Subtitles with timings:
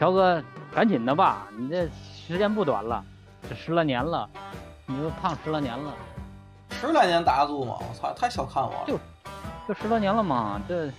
[0.00, 0.42] 乔哥，
[0.74, 1.86] 赶紧的吧，你这
[2.26, 3.04] 时间不短了，
[3.46, 4.26] 这十来年了，
[4.86, 5.92] 你都胖十来年了，
[6.70, 7.74] 十来年打得住吗？
[7.78, 8.84] 我操，太小看我了。
[8.86, 8.98] 就
[9.68, 10.90] 就十多年了嘛，这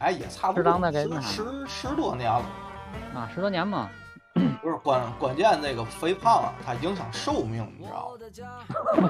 [0.00, 2.44] 哎，也差不适多，十十十多年了。
[3.14, 3.88] 啊十多年嘛，
[4.60, 8.14] 不是关关键，这个肥胖啊，它影响寿命，你知道
[9.00, 9.08] 吗？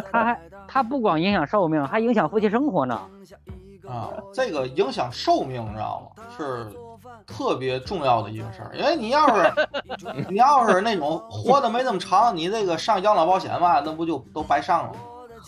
[0.10, 2.98] 他还它不光影响寿命，还影响夫妻生活呢。
[3.86, 6.24] 啊，这个影响寿命，你知道吗？
[6.34, 6.66] 是
[7.28, 8.70] 特别重要的一个事儿。
[8.74, 9.52] 因为你要是
[10.28, 14.98] 你要是那种活的没那么长，你这个上养老保险吧，那不就都白上了吗？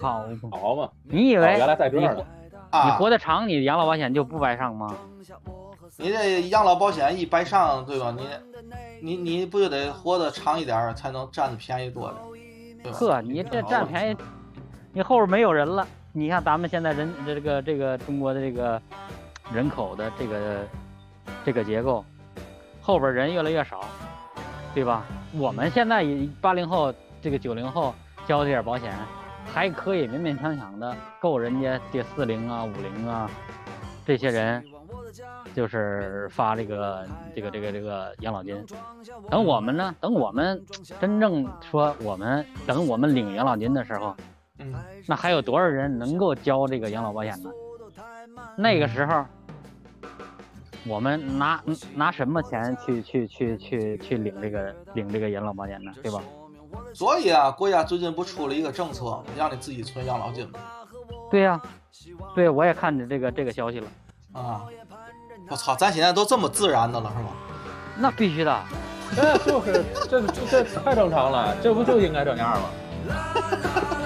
[0.01, 2.25] 好，好嘛，你以为哦原来在这儿呢。
[2.71, 4.95] 啊你啊，活得长，你养老保险就不白上吗？
[5.97, 8.15] 你这养老保险一白上，对吧？
[9.03, 12.99] 你你你不就得活得长一点儿，才能占的便宜多点，对吧？
[12.99, 14.17] 呵，你这占便宜，
[14.93, 15.87] 你后边没有人了。
[16.13, 18.81] 你看咱们现在人这个这个中国的这个
[19.53, 20.67] 人口的这个
[21.45, 22.05] 这个结构，
[22.81, 23.85] 后边人越来越少，
[24.75, 25.05] 对吧？
[25.33, 26.93] 我们现在也八零后
[27.23, 27.95] 这个九零后
[28.27, 28.93] 交这点保险，
[29.47, 33.31] 还可以勉勉强强的够人家这四零啊五零啊
[34.05, 34.65] 这些人，
[35.55, 38.65] 就是发这个这个这个这个养老金。
[39.29, 40.61] 等我们呢，等我们
[41.01, 44.17] 真正说我们等我们领养老金的时候，
[44.59, 44.75] 嗯，
[45.07, 47.51] 那还有多少人能够交这个养老保险呢？
[48.57, 49.25] 那个时候，
[50.87, 51.63] 我们拿
[51.95, 55.93] 拿什么钱去去去去去领这个领这个养老保险呢？
[56.03, 56.21] 对吧？
[56.95, 60.61] 所以啊，国家最近不出了一个政策吗，让你自己存养老金吗？
[61.31, 61.61] 对呀、
[62.35, 63.87] 对，我也看着这个这个消息了。
[64.33, 64.65] 啊，
[65.49, 67.31] 我操，咱现在都这么自然的了，是吗？
[67.97, 68.63] 那必须的，
[69.15, 72.71] 这 就是这这这太正常了，这不就应该这样吗？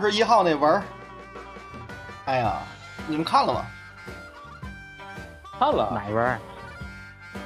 [0.00, 0.82] 二十一号那文儿，
[2.24, 2.62] 哎呀，
[3.06, 3.66] 你们看了吗？
[5.58, 6.38] 看了，哪一文儿？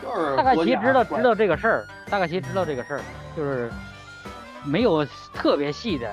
[0.01, 3.01] 就是大概其知道知道这个事儿，大概其知道这个事儿，
[3.37, 3.73] 就是
[4.63, 5.05] 没有
[5.35, 6.09] 特别细的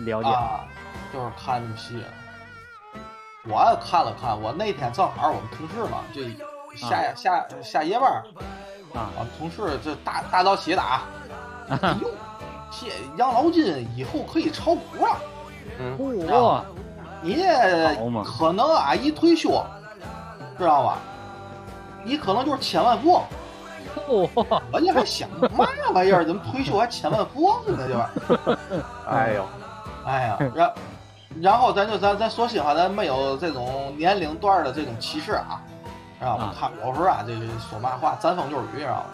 [0.00, 0.28] 了解。
[0.28, 0.66] 啊，
[1.14, 2.04] 就是看那么细了。
[3.44, 6.20] 我也看了看，我那天正好我们同事嘛，就
[6.76, 8.22] 下、下下夜班儿，
[8.92, 11.08] 啊我们同事就大大早起的啊，
[11.70, 12.10] 哎呦，
[12.70, 15.16] 这养老金以后可以炒股啊！
[15.78, 16.60] 嗯，嚯、
[17.22, 19.64] 你这可能啊一退休，
[20.58, 20.98] 知道吧？
[22.04, 23.22] 你可能就是千万富翁。
[24.08, 24.28] 嚯、
[24.72, 25.48] 我这还想嘛
[25.92, 26.24] 玩意儿？
[26.24, 27.86] 怎么退休还千万富翁呢？
[27.86, 28.10] 对吧？
[29.08, 29.44] 哎呦，
[30.04, 30.72] 哎呀，然
[31.40, 35.60] 然后咱就咱咱说心里话，咱没有这种年龄段的这种歧视啊，
[36.20, 36.54] 知道吧啊？
[36.58, 39.06] 看有时候啊，这个说嘛话沾风就是雨，知道吧？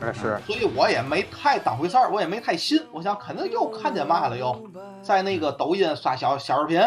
[0.00, 2.80] 那是所以我也没太当回事儿，我也没太信。
[2.92, 4.70] 我想肯定又看见嘛了，又
[5.02, 6.80] 在那个抖音刷小小视频，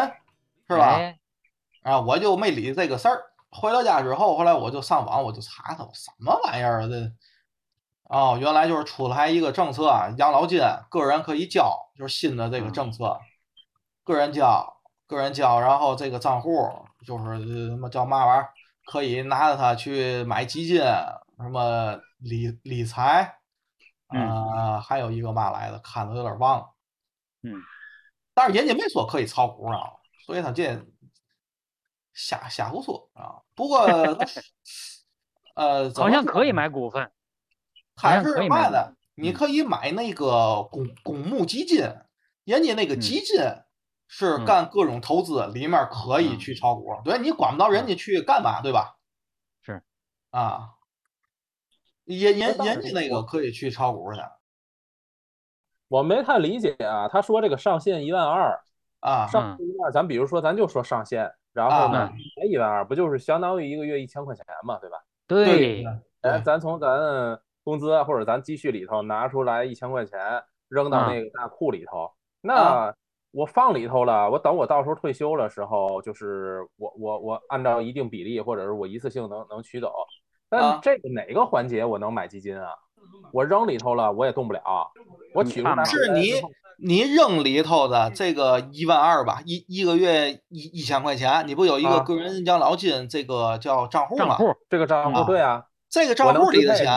[0.68, 0.96] 是吧？
[0.96, 1.18] 哎
[1.82, 3.20] 啊，我就没理这个事儿。
[3.50, 7.12] 回到家之后，后来我就上网，我就查他什么玩意儿啊这。
[8.04, 13.18] 哦，原来就是出台一个政策啊，养老金个人可以交，就是新的这个政策，
[14.04, 16.70] 个人交，个人交，然后这个账户
[17.06, 18.50] 就是呃什么叫嘛玩意儿，
[18.86, 23.38] 可以拿着它去买基金，什么理理财，
[24.08, 26.74] 啊、还有一个嘛来的，看的有点忘了。
[27.42, 27.54] 嗯，
[28.34, 29.92] 但是人家没说可以炒股啊，
[30.26, 30.84] 所以他这
[32.12, 33.42] 瞎瞎胡说啊。
[33.54, 33.80] 不过
[35.54, 37.10] 呃，好像可以买股份。
[37.94, 38.92] 好它像可以买是嘛的？
[38.92, 41.80] 嗯你可以买那个公公募基金，
[42.44, 43.36] 人家那个基金
[44.08, 46.98] 是嗯干各种投资，里面可以嗯去炒股。
[47.04, 48.96] 对你管不到人家去干嘛，对吧？
[49.60, 49.82] 是
[50.30, 50.70] 啊，
[52.04, 54.20] 人人那人家那个可以去炒股去
[55.88, 57.06] 我没太理解啊。
[57.08, 58.60] 他说这个上限一万二，
[59.00, 64.98] 啊上限一万二，咱比如说咱就说上限，然后呢嗯才一万二，不就是相当于一个月一千块钱嘛，对吧？
[65.26, 65.84] 对，
[66.22, 70.18] 哎，咱从咱工资或者咱积蓄里头拿出来一千块钱，
[70.68, 72.10] 扔到啊那个大库里头，
[72.40, 72.94] 那
[73.30, 79.92] 我放里头了，我等我到时候退休的时候，就是我我我按照一定比例，或者是我一次性能能取走。
[80.58, 82.68] 啊但这个哪个环节我能买基金啊？
[83.32, 84.60] 我扔里头了，我也动不了。
[85.34, 86.32] 我取出来你看吧是你
[86.78, 94.26] 你扔里头的这个一万二吧，一一个月一一千块钱，你不有一个啊个人养老金这个叫账户吗？
[94.26, 96.92] 账户这个账户啊对啊这个账户里的钱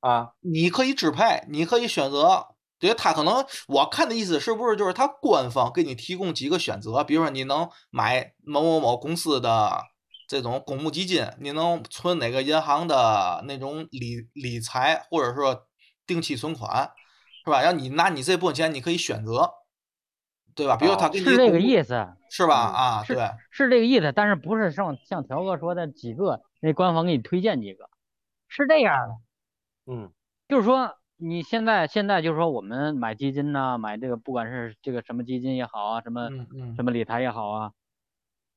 [0.00, 2.46] 啊，你可以支配，你可以选择
[2.78, 9.82] 对他可能我看的意思是不是就是他官方给你提供几个选择，比如说你能买某某某公司的
[10.30, 15.66] 这种公募基金，你能存哪个银行的那种理理财，或者说
[16.06, 16.92] 定期存款，
[17.44, 17.60] 是吧？
[17.62, 19.50] 然后你拿你这部分钱，你可以选择，
[20.54, 20.76] 对吧？
[20.76, 22.70] 比如他给你是这个意思，是吧？
[22.70, 27.90] 嗯啊，是对，是这个意思，但是不是像像条哥说的几个，那官方给你推荐几个，
[28.46, 30.12] 是这样的，嗯
[30.48, 37.72] 就是说你现在现在就是说我们买基金呐、买这个不管是这个什么基金也好啊，什么嗯嗯什么理财也好啊，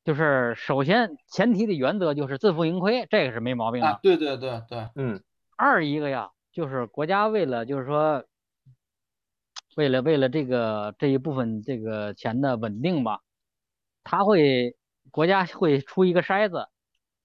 [0.03, 5.21] 就是首先前提的原则就是自负盈亏，这个是没毛病的。，啊对对对对，嗯
[5.55, 8.25] 二一个呀，就是国家为了就是说，
[9.75, 13.21] 为了为了这个这一部分这个钱的稳定吧，
[14.03, 14.75] 他会
[15.09, 16.67] 国家会出一个筛子，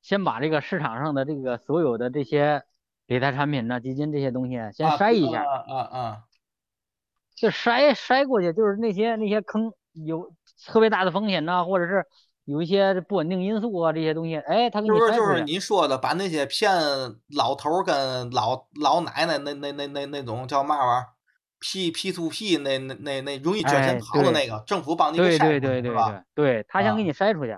[0.03, 2.63] 先把这个市场上的这个所有的这些
[3.07, 6.23] 理财产品呢、基金这些东西先啊筛一下，啊啊啊，
[7.35, 10.33] 就筛筛过去，就是那些那些坑有
[10.67, 12.07] 特别大的风险呐、或者是
[12.49, 15.45] 有一些不稳定因素啊这些东西，哎，他给是就是你筛出去。
[15.53, 16.73] 你说的把那些骗
[17.37, 21.07] 老头儿跟老老奶奶那那那那那种叫嘛玩意儿
[21.61, 26.25] ？P P to P 那那那那容易卷钱跑的那个，政府帮你给筛对对对是吧？
[26.35, 27.51] 对对，他想给啊你筛出去。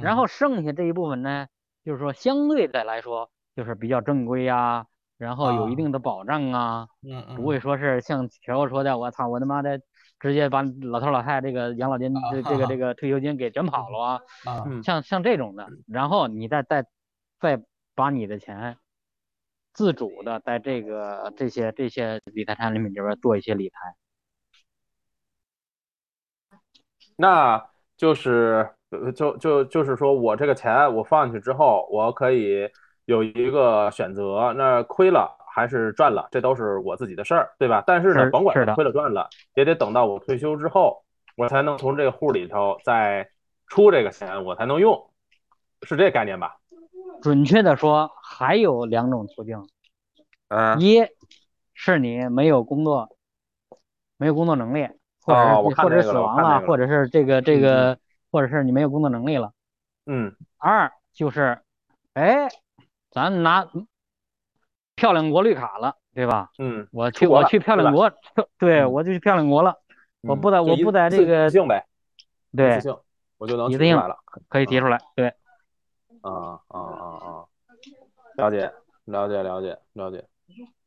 [0.00, 1.46] 然嗯后剩下这一部分呢，
[1.84, 4.86] 就是说相对的来说，就是比较正规呀，
[5.18, 9.78] 然后有一啊定的保障啊，嗯嗯，不会说是像条哥说的，我操，我他妈的
[10.22, 16.86] 直接把老头老太太这个养老金这这个这个退休金给卷跑了啊，像像这种的，然后你再再
[17.40, 17.60] 再
[17.96, 18.78] 把你的钱
[19.72, 23.96] 自主的在这个这些这些理财产品里边做一些理财。
[27.16, 32.70] 那就是呃就就就是说我这个钱我放进去之后，我可以
[33.06, 37.84] 有一个选择，那亏了还是赚了，这都是我自己的事儿，对吧？
[37.86, 41.04] 但是呢，甭管是亏了赚了，也得等到我退休之后，
[41.36, 43.28] 我才能从这个户里头再
[43.66, 45.10] 出这个钱，我才能用，
[45.82, 46.56] 是这概念吧？
[47.20, 49.68] 准确的说，还有两种途径，
[50.48, 51.02] 嗯，一
[51.74, 53.16] 是你没有工作，
[54.16, 54.88] 没有工作能力，
[55.20, 57.98] 或者是、或者死亡了，那个或者是这个这嗯个，
[58.30, 59.52] 或者是你没有工作能力了。
[60.06, 61.60] 嗯二就是，
[62.14, 62.48] 哎，
[63.10, 63.68] 咱拿
[65.02, 66.48] 漂亮国绿卡了，对吧？
[66.60, 68.08] 嗯，我去我去漂亮国，
[68.56, 69.76] 对嗯我就去漂亮国了，
[70.20, 71.84] 我嗯不在我不在这次个性呗，
[72.52, 72.80] 一对
[73.36, 74.16] 我就能一次性取出来了。
[74.48, 75.26] 可以提出来，对，
[76.20, 77.44] 啊啊啊啊！
[78.36, 78.72] 了解，
[79.06, 80.24] 了解，了解，了解。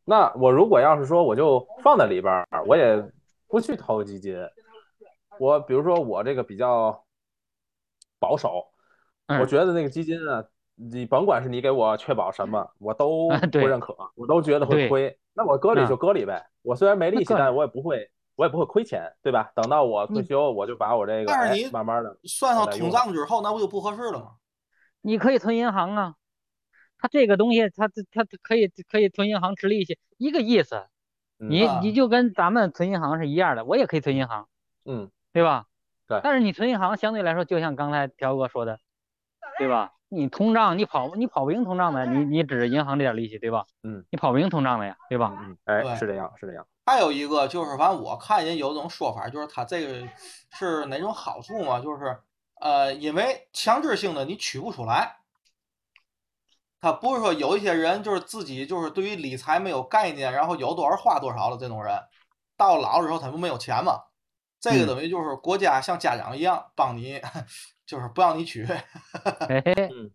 [0.06, 3.04] 那我如果要是说我就放在里边儿，我也
[3.50, 4.38] 不去投基金，
[5.42, 7.04] 我比如说我这个比较
[8.18, 8.66] 保守，
[9.28, 10.42] 我嗯觉得那个基金啊，
[10.76, 15.18] 你甭管是你给我确保什么，我都不认可，我都觉得会亏。
[15.34, 19.52] 那我搁里嗯就搁里呗，我虽然没利息，但我也不会，我也不会亏钱，对吧？
[19.56, 24.32] 等到我退嗯休，我就把我这个哎但是你慢慢的算上通再用胀之后，那不就不合适了吗？
[25.02, 26.16] 你可以存银行啊，
[26.98, 30.88] 它这个东西它它它可以可以存银行吃利息，一个意思。
[31.38, 34.48] 你啊你就跟咱们存银行是一样的，我也可以存银行，
[34.86, 35.66] 嗯对吧？
[36.08, 38.80] 对但是你存银行相对来说，就像刚才条哥说的，
[39.58, 39.92] 对吧？
[40.10, 43.66] 你通胀你跑你跑不赢通胀的，你你指着银行这点利息，对吧？
[43.84, 45.34] 嗯你跑不赢通胀的呀，对吧？
[45.38, 46.66] 嗯，哎，对是这样，是这样。
[46.86, 50.08] 还有一个就是，反正我看人有种说法，就是他这个
[50.52, 51.80] 是哪种好处嘛？
[51.80, 52.20] 就是
[52.62, 55.18] 呃，因为强制性的你取不出来，
[56.80, 62.00] 他不是说有一些人就是自己就是对于理财没有概念，然后有多少花多少的这种人，
[62.56, 64.04] 到老了之后他不没有钱嘛？
[64.60, 67.20] 这个嗯等于就是国家像家长一样帮你，
[67.86, 68.66] 就是不让你取。
[69.48, 70.12] 嘿嘿，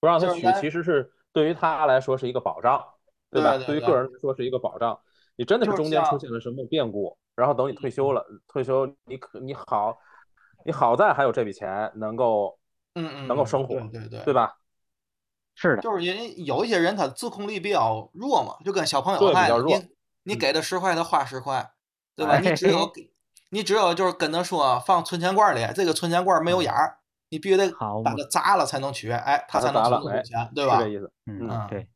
[0.00, 2.84] 不让他取，其实是对于他来说是一个保障，
[3.30, 3.56] 对吧？
[3.56, 4.98] 对对对于个人来说是一个保障。
[5.36, 9.98] 你真的是中间出现了什么变故，然后等你退休了，退休你可你好，
[10.64, 12.58] 你好在还有这笔钱能够
[12.94, 14.56] 嗯嗯，嗯能够生活对对对，对吧？
[15.54, 19.88] 是的，就是因为有一些人他自控力比较弱嘛，就跟小朋友对比，较弱你
[20.22, 21.70] 你嗯给他十块，他花十块，
[22.14, 22.32] 对吧？
[22.32, 23.10] 哎你只有给
[23.50, 26.98] 你只有就是跟他说放存钱罐里，这个存钱罐没有眼儿，
[27.28, 27.70] 你必须得
[28.04, 30.88] 把它砸了才能取，哎，他才能存钱，对吧这？
[30.88, 31.12] 意思。
[31.26, 31.88] 嗯嗯对，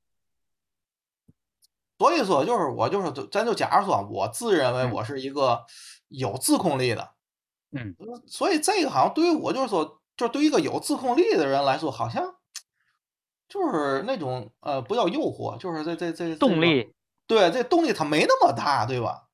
[1.98, 5.64] 所以说，就是我就是咱就假如说，我自认为嗯我是一个
[6.08, 7.10] 有自控力的，
[7.72, 7.94] 嗯，
[8.26, 12.36] 所以这个好像对于我就是说，就是对于一个有自控力的人来说，好像
[13.48, 16.94] 就是那种呃，不叫诱惑，就是这这这这个动力，
[17.26, 19.26] 对，这动力它没那么大，对吧？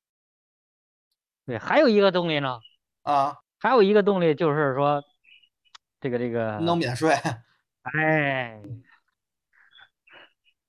[1.47, 2.59] 对，还有一个动力呢，
[3.03, 5.01] 啊，还有一个动力就是说，
[6.01, 7.13] 这个这个，能免税，
[7.83, 8.61] 哎，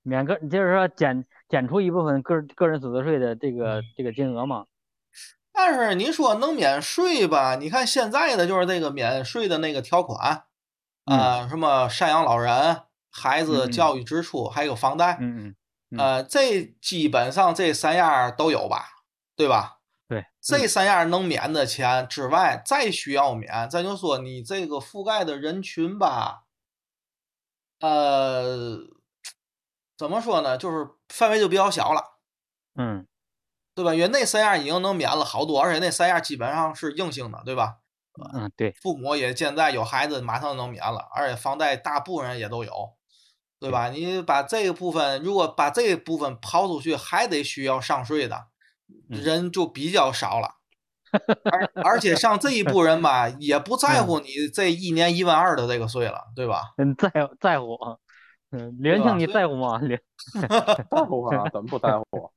[0.03, 4.67] 免个就是说减减出一部分个个人所得税的这个这个金额嘛。
[5.51, 7.57] 但是您说能免税吧？
[7.57, 10.45] 你看现在的就是这个免税的那个条款，
[11.07, 15.57] 啊、什么赡养老人、孩子教育支出，还有房贷，嗯嗯，
[15.91, 18.85] 嗯呃，这基本上这三样都有吧，
[19.35, 19.78] 对吧？
[20.09, 26.45] 对，这三样能免的钱之外，再需要免，咱就说你这个覆盖的人群吧，
[27.81, 28.79] 呃，
[29.97, 30.57] 怎么说呢？
[30.57, 32.19] 就是范围就比较小了。
[32.75, 33.07] 嗯
[33.75, 33.95] 对吧？
[33.95, 37.77] 因为那三样已经能免了好多，而且那三样基本上是硬性的，对吧？
[38.33, 42.97] 嗯，对，父母也现在有孩子，马上能免了，而且房贷大部分人也都有，
[43.61, 43.91] 对吧？
[43.91, 48.49] 你把这个部分，如果把这个部分抛出去，还得需要上税的嗯
[49.09, 50.57] 人就比较少了。
[51.51, 56.75] 而而且像这一步人吧，也不 在乎你这一年一万二的这个税了，对吧？
[56.77, 57.79] 嗯，在在乎，
[58.51, 59.79] 嗯，李元对吧庆你在乎吗？
[59.79, 59.99] 连，
[60.91, 61.49] 在乎啊？
[61.51, 62.31] 怎么不在乎？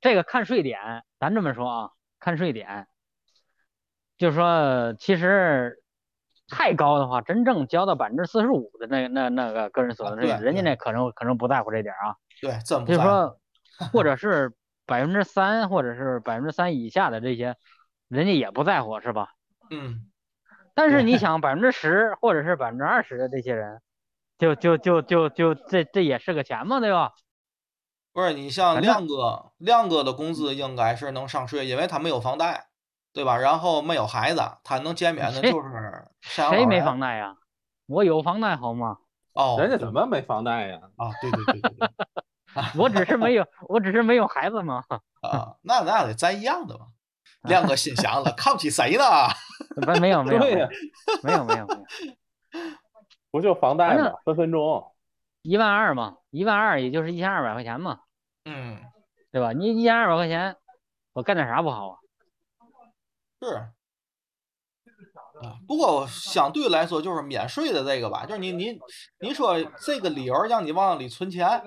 [0.00, 0.78] 这个看税点，
[1.20, 2.86] 咱这么说啊，看税点，
[4.16, 5.82] 就是说，其实
[6.48, 13.02] 太高的话，真正交到百分之四十五的那那那个个人所得税，人家那可能可能不在乎这点儿啊，对，真不在乎。
[13.02, 13.38] 就是说，
[13.92, 14.52] 或者是
[14.86, 17.56] 百分之三，或者是百分之三以下的这些，
[18.08, 19.30] 人家也不在乎，是吧？
[19.70, 20.10] 嗯，
[20.74, 23.80] 但是你想，百分之十或者是百分之二十的这些人，
[24.38, 27.12] 就就就就就这这也是个钱嘛，对吧？
[28.12, 32.68] 不是你像亮哥，亮哥的工资应该是能上税，因为他没有房贷，
[33.12, 33.38] 对吧？
[33.38, 37.36] 然后没有孩子，他能减免的就是谁没房贷呀？
[37.86, 38.98] 我有房贷好吗？
[39.32, 40.80] 哦，人家怎么没房贷呀？
[40.96, 41.10] 啊？
[41.20, 41.88] 对对对对对
[42.78, 44.84] 我只是没有，我只是没有孩子嘛。
[45.22, 46.86] 啊，那那得咱一样的嘛。
[47.44, 49.04] 亮哥心想了，看不起谁呢？
[49.74, 50.68] 不，没有没有，没有
[51.22, 51.66] 没有没有，
[53.30, 54.18] 不就房贷反正吗？
[54.24, 54.90] 分分钟。
[55.42, 58.00] 一万二嘛，一万二也就是一千二百块钱嘛，
[58.46, 58.80] 嗯，
[59.30, 59.52] 对吧？
[59.52, 60.56] 你一千二百块钱，
[61.12, 61.98] 我干点啥不好啊？
[63.42, 63.68] 是。
[65.42, 68.78] 啊，不过相对来说，就是免税的这个吧，就是你你
[69.20, 71.60] 你说这个理由让你往里存钱，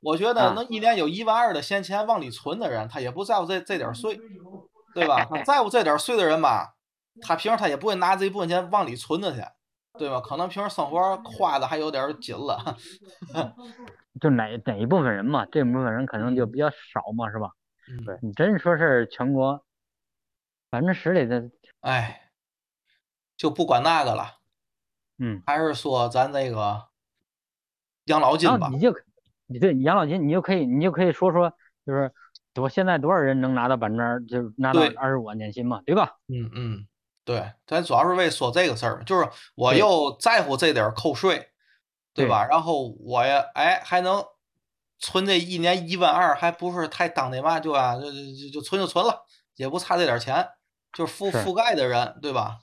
[0.00, 4.18] 我觉得啊能一年有一万二的闲钱往里存的人，他也不在乎这这点儿税，
[4.94, 5.24] 对吧？
[5.28, 6.74] 他 在乎这点儿税的人吧，
[7.20, 9.42] 他平时他也不会拿这一部分钱往里存着去，
[9.98, 10.20] 对吧？
[10.20, 12.76] 可能平时生活花的还有点儿紧了，
[14.20, 17.50] 就哪哪一部分人嘛，这部分人可能就比较少嘛，是吧？
[17.90, 19.62] 嗯，对你真说是全国
[20.70, 21.50] 百分之十里的，
[21.80, 22.21] 哎，
[23.42, 24.38] 就不管那个了，
[25.18, 26.84] 嗯，还是说咱这个
[28.04, 28.94] 养老金吧你，就
[29.46, 31.52] 你对养老金，你就可以你就可以说说，
[31.84, 32.12] 就是
[32.54, 36.18] 多现在多少人能拿到百分之二，就是拿到二十五万年薪嘛，对吧？
[36.28, 36.86] 嗯嗯，
[37.24, 41.50] 对，咱主要是为说这个事儿，就是我又在乎这点儿扣税，
[42.14, 42.46] 对对吧？
[42.48, 44.24] 然后我也哎还能
[45.00, 50.48] 存这一年一万二，还不是太当那嘛，就啊就就就存就存了，也不差这点儿钱，
[50.92, 51.12] 就是。
[51.12, 52.58] 覆覆盖的人，对吧？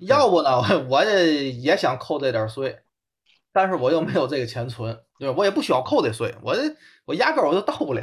[0.00, 2.80] 要不呢，我我也也想扣这点儿税，
[3.52, 5.34] 但是我又没有这个钱存，对吧？
[5.38, 6.62] 我也不需要扣这税，我这
[7.04, 8.02] 我压根儿我就到不了，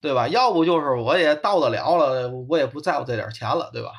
[0.00, 0.28] 对吧？
[0.28, 3.90] 要不就是我也到得了了，我也不在乎这点儿钱了，对吧？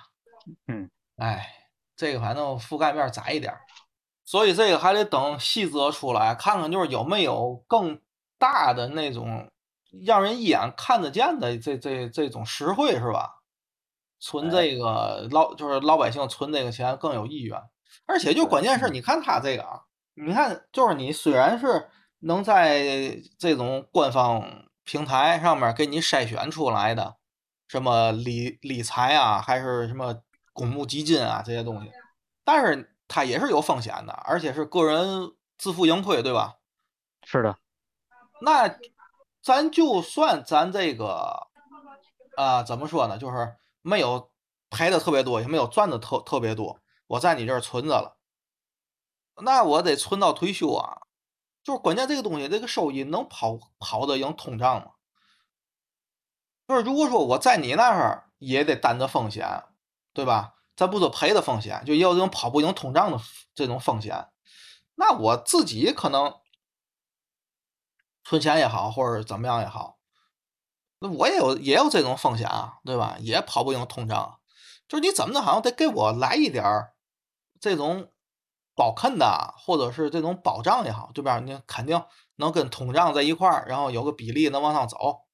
[0.68, 1.46] 嗯，哎，
[1.96, 3.62] 这个反正覆盖面儿窄一点儿，
[4.24, 8.00] 所以这个还得等细则出来，看看就是有没有更
[8.38, 9.52] 大的那种
[10.06, 13.37] 让人一眼看得见的这这这种实惠是吧？
[14.20, 17.62] 存这个老就是老百姓存这个钱更有意愿，
[18.06, 19.82] 而且就关键是，你看他这个啊，
[20.16, 27.18] 你看就是你虽然是能在这种官方平台上面给你筛选出来的，
[27.68, 30.22] 什么理理财啊，还是什么
[30.54, 31.92] 公募基金啊这些东西，
[32.44, 36.56] 但是它也是有风险的，而且是个人自负盈亏，对吧？
[37.24, 37.58] 是的，
[38.42, 38.78] 那
[39.44, 41.48] 咱就算咱这个
[42.36, 43.18] 啊、怎么说呢？
[43.18, 43.56] 就是
[43.88, 44.32] 没有
[44.70, 48.20] 赔的特别多，也没有赚的特特别多，我在你这儿存着了，
[49.42, 51.04] 那我得存到退休啊。
[51.64, 54.92] 就是关键这个东西，这个收益能跑跑得赢通胀吗？
[56.68, 59.64] 就是如果说我在你那儿也得担着风险，
[60.14, 60.56] 对吧？
[60.76, 63.20] 咱不说赔的风险，就也有这种跑不赢通胀的
[63.56, 64.28] 这种风险，
[64.96, 66.40] 那我自己可能
[68.24, 69.97] 存钱也好，或者怎么样也好，
[71.00, 73.18] 那我也有也有这种风险啊，对吧？
[73.20, 74.40] 也跑不赢通胀，
[74.88, 76.94] 就是你怎么的，好像得给我来一点儿
[77.60, 78.12] 这种
[78.76, 81.40] 保肯的，或者是这种保障也好，对吧？
[81.40, 82.04] 你肯定
[82.38, 85.26] 能跟通胀在一块儿，然后有个比例能往上走，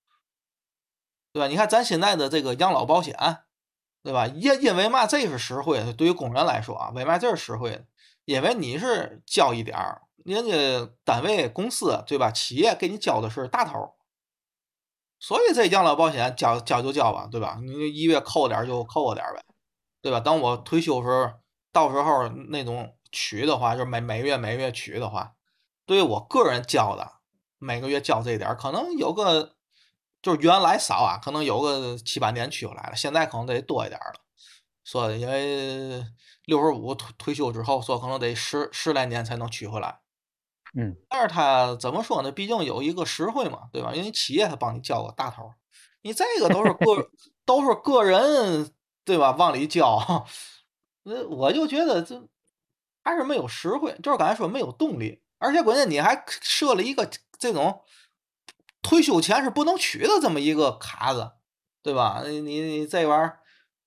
[1.32, 1.48] 对吧？
[1.48, 3.16] 你看咱现在的这个养老保险，
[4.04, 4.28] 对吧？
[4.28, 7.86] 因因为嘛这是实惠，对于工人来说啊，为嘛这是实惠的？
[8.26, 12.32] 因为你是交一点儿，人家单位、公司对吧？
[12.32, 13.96] 企业给你交的是大头，
[15.24, 17.58] 所以这养老保险交交就交吧，对吧？
[17.64, 19.42] 你一月扣点就扣点呗，
[20.02, 20.20] 对吧？
[20.20, 21.32] 等我退休时候，
[21.72, 25.32] 到时候那种取的话，就是每每月每月取的话，
[25.86, 27.10] 对于我个人交的，
[27.58, 29.56] 每个月交这点，可能有个
[30.22, 34.20] 就是原来少啊，可能有个七八年取回来了，现在可能得多一点儿了。
[34.84, 36.06] 说因为
[36.44, 40.03] 六十五退退休之后，说可能得十十来年才能取回来。
[40.76, 42.32] 嗯，但是他怎么说呢？
[42.32, 43.94] 毕竟有一个实惠嘛，对吧？
[43.94, 45.56] 因为企业他帮你交个大头儿，
[46.02, 47.10] 你这个都是个
[47.46, 48.72] 都是个人，
[49.06, 49.32] 对吧？
[49.32, 50.00] 往里交，
[51.04, 52.28] 那我就觉得这
[53.04, 57.82] 还是没有实惠，就是刚才说没有动力，而且关键你还设了一个这种
[58.82, 61.34] 退休前是不能取的这么一个卡子，
[61.84, 62.24] 对吧？
[62.26, 63.40] 你你你这玩意儿，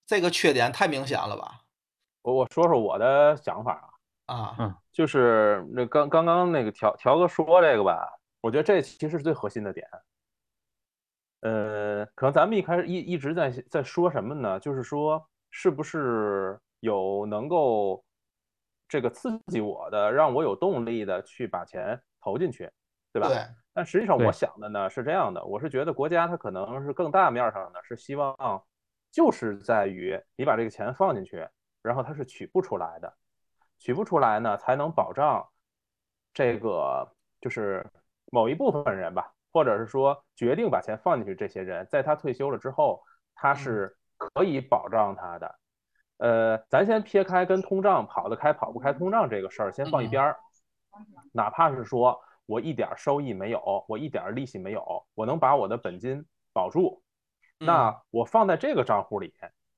[0.07, 1.63] 这个缺点太明显了吧？
[2.23, 3.96] 我我说说我的想法啊。
[4.27, 8.09] 啊，嗯就是那刚刚刚那个条条哥说这个吧，
[8.41, 9.87] 我觉得这其实是最核心的点。
[11.41, 14.59] 呃，可能咱们一开始一一直在在说什么呢？
[14.59, 18.05] 就是说是不是有能够
[18.89, 22.69] 这个刺激我的，让我有动力的去把钱投进去，
[23.13, 23.29] 对吧？
[23.29, 28.35] 对，但实际上我想的呢是这样的，我是觉得国家它可能是更大面儿上呢是希望，
[29.13, 31.47] 就是在于你把这个钱放进去，
[31.83, 33.15] 然后它是取不出来的。
[33.79, 35.49] 取不出来呢，才能保障
[36.33, 37.87] 这个就是
[38.33, 43.03] 某一部分人吧，或者是说决定把钱放进去这些人，在他退休了之后，
[43.35, 45.59] 他是可以保障他的。
[46.19, 50.37] 呃，咱先撇开跟通胀跑得开跑不开通胀这个事儿，先放一边儿。
[51.33, 57.03] 哪怕是说我一点收益没有，我一点利息没有，我能把我的本金保住，
[57.59, 59.35] 那我放在这个账户里，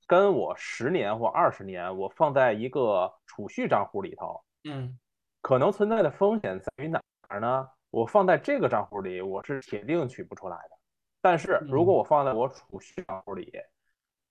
[0.06, 4.98] 跟我十年或二十年我放在一个储蓄账户里头，嗯
[5.42, 7.68] 可能存在的风险在于哪儿呢？
[7.90, 10.76] 我放在这个账户里，我是铁定取不出来的。
[11.20, 13.52] 但是如果我放在我储蓄账户里，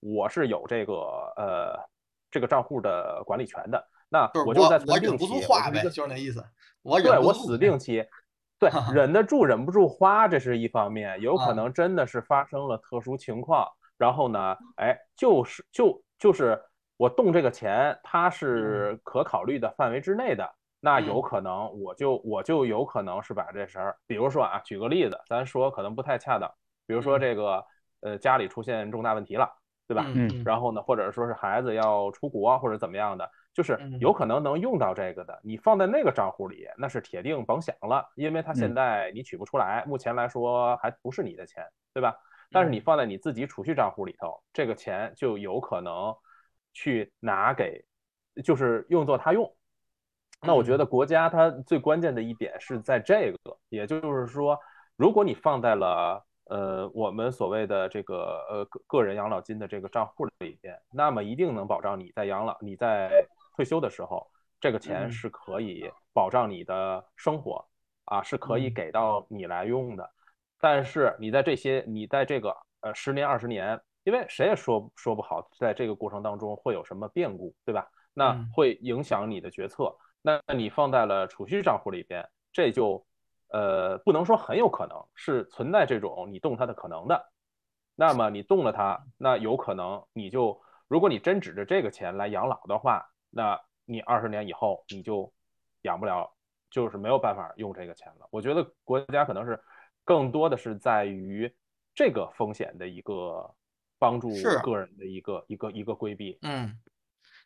[0.01, 0.93] 我是有这个
[1.37, 1.79] 呃
[2.29, 3.87] 这个账户的管理权的。
[4.09, 5.25] 那就是我我就在存定期，
[5.83, 6.43] 就是那意思。
[6.81, 8.05] 我对我死定期，
[8.59, 13.65] 对 忍得住忍不住花，这是一方面，有可啊能真的是发生了特殊情况，
[13.97, 16.61] 然后呢，哎，就是就就是
[16.97, 21.21] 我动这个钱，它是可考虑的范围之内的，那有嗯。
[21.21, 26.51] 可能我就我就有可能是把这事儿，比如说啊，举个例子，咱说可能不太恰当，
[26.87, 27.21] 比如说嗯。
[27.21, 27.63] 这个
[28.01, 29.47] 呃家里出现重大问题了，
[29.87, 30.09] 对吧？
[30.15, 33.99] 嗯嗯然后呢，或者说是孩子要出国或者怎么样的，就是嗯。
[33.99, 38.73] 有可能能用到这个的，你放在那个账户里，那是铁定甭想了，因为它现嗯。
[38.73, 42.15] 在你取不出来，目前来说还不是你的钱，对吧？
[42.51, 46.15] 但是你嗯放在你自己储蓄账户里头，这个钱就有可能
[46.77, 47.83] 去拿给，
[48.43, 49.51] 就是用作他用。
[50.43, 54.55] 那我觉得国家它最关键的一点是在这个，也就是说，
[54.95, 63.09] 如果你放在了呃我们所谓的这个呃个个人养老金的这个账户里边，那么一定能保障你在养老你在
[63.55, 67.65] 退休的时候，这个钱嗯是可以保障你的生活
[68.05, 70.07] 啊，是可以嗯给到你来用的。
[70.59, 77.85] 但是你在这些你在这个呃十年二十年，因为谁也说说不好，在这个过程当中会有什么变故，对吧？
[78.13, 79.93] 那嗯会影响你的决策。
[80.21, 83.05] 那你放在了储蓄账户里边，这就
[83.49, 87.33] 呃不能说很有可能是存在这种你动它的可能的。
[87.95, 95.29] 那么你动了它，那有可能你就如果你真指着这个钱来养老的话，那你二十年以后你就
[95.81, 96.33] 养不了，
[96.69, 98.27] 就是没有办法用这个钱了。
[98.31, 99.61] 我觉得国家可能是
[100.05, 101.53] 更多的是在于
[101.93, 103.53] 这个风险的一个
[103.99, 106.37] 帮助是个人的一个一个一个规避。
[106.41, 106.79] 嗯，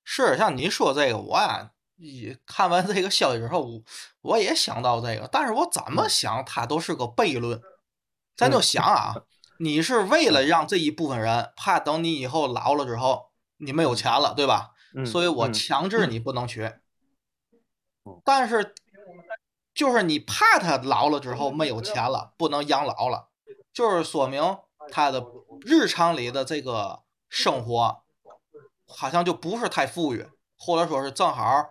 [0.03, 3.81] 是像你说这个，我呀，一看完这个消息之后，我
[4.21, 7.61] 我也想到这个，但是我怎么嗯想，它都是个悖论。
[8.35, 9.13] 咱就嗯想啊，
[9.59, 14.71] 你是为了让这一部分人怕等你以后老了之后你没有钱了，对吧？
[14.95, 18.19] 嗯，所以我嗯强制你不能取嗯。
[18.25, 18.73] 但是
[19.73, 23.29] 就是你怕他老了之后没有钱了，不能养老了，
[23.71, 24.57] 就是说明
[24.91, 25.25] 他的
[25.62, 28.04] 日常里的这个生活
[28.86, 31.69] 好像就不是太富裕，或者说是正好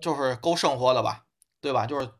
[0.00, 1.26] 就是够生活的吧，
[1.60, 1.86] 对吧？
[1.86, 2.10] 就是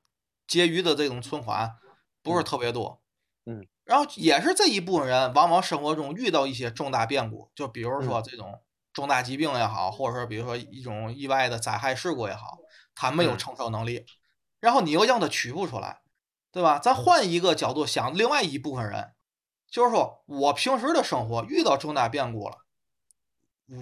[0.47, 1.77] 结余的这种存款
[2.23, 3.01] 不是嗯特别多。
[3.47, 8.61] 嗯，然后也是这一部分人，往往生活中遇到一些重大变故，就比如说嗯这种
[8.93, 12.59] 重大疾病也好，或者说比如说一种意外的灾害事故也好，
[12.95, 14.05] 他没有嗯承受能力，
[14.61, 16.03] 然后你又让他取不出来，
[16.53, 16.79] 对吧？
[16.79, 19.13] 咱换一个角度想，另外一部分人，
[19.71, 22.57] 就是说我平时的生活遇到重大变故了，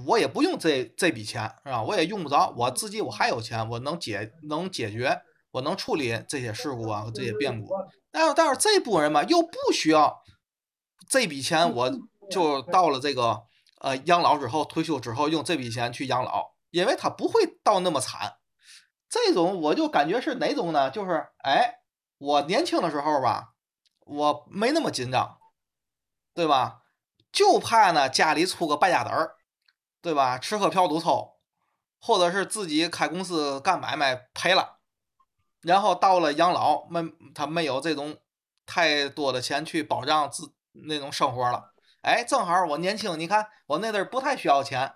[0.06, 1.82] 我也不用这这笔钱，是吧？
[1.82, 5.20] 我也用不着，我自己我还有钱，我能解能解决，
[5.52, 7.72] 我能处理这些事故啊这些变故。
[8.10, 10.22] 但是但是这部分人吧，又不需要
[11.08, 11.92] 这笔钱，我
[12.30, 13.42] 就到了这个
[13.80, 18.36] 呃养老之后，退休之后用这笔钱去养老，因为他不会到那么惨。
[19.08, 20.90] 这种我就感觉是哪种呢？
[20.90, 21.76] 就是哎，
[22.18, 23.52] 我年轻的时候吧，
[24.04, 25.38] 我没那么紧张，
[26.36, 26.82] 对吧？
[27.32, 29.36] 就怕呢家里出个败家子儿，
[30.02, 30.38] 对吧？
[30.38, 31.38] 吃喝嫖赌抽，
[31.98, 34.78] 或者是自己开公司干买卖赔了，
[35.62, 37.02] 然后到了养老，没
[37.34, 38.18] 他没有这种
[38.66, 41.72] 太多的钱去保障自那种生活了。
[42.02, 44.94] 哎，正好我年轻，你看我那阵儿不太需要钱，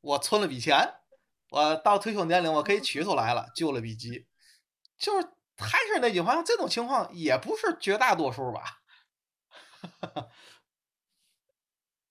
[0.00, 0.94] 我存了笔钱，
[1.50, 4.26] 我到退休年龄我可以取出来了，救了笔急。
[4.98, 8.78] 就是还是那句话，这种情况也不是绝大多数吧。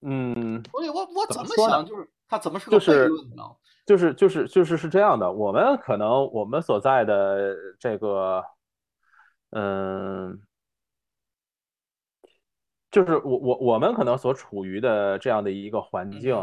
[0.01, 3.43] 嗯，所以我我怎么想，就是他怎么是个悖就是论呢？
[3.85, 8.43] 就是就是就是是这样的，我们可能我们所在的这个，
[9.49, 10.39] 嗯，
[12.89, 16.35] 就是我我我们可能所处于的这样的一个环境，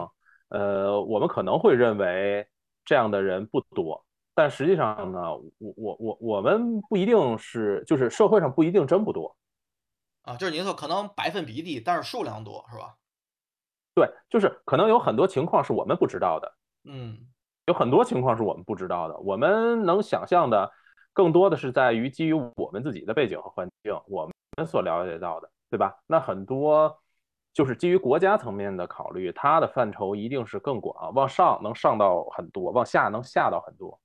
[0.49, 2.47] 呃，我们可能会认为
[2.85, 9.37] 这样的人不多，但实际上呢，我我我我们不一定是，就是社会上不一定真不多，
[10.23, 12.97] 啊，就是您说可能百分比低，但是数量多，是吧？
[13.99, 16.53] 对，就是可能有很多情况是我们不知道的。
[16.85, 17.19] 嗯
[17.67, 20.71] 有很多情况是我们不知道的，我们能想象的
[21.13, 24.25] 更多的是在于基于我们自己的背景和环境，我
[24.57, 25.99] 们所了解到的，对吧？
[26.07, 26.99] 那很多
[27.53, 34.01] 就是基于国家层面的考虑，它的范畴一定是更广，往上能上到很多，往下能下到很多，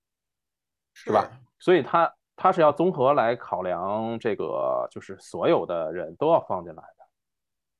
[0.94, 1.30] 是吧？
[1.60, 6.93] 所以它它是要综合来考量这个，就是所有的人都要放进来的。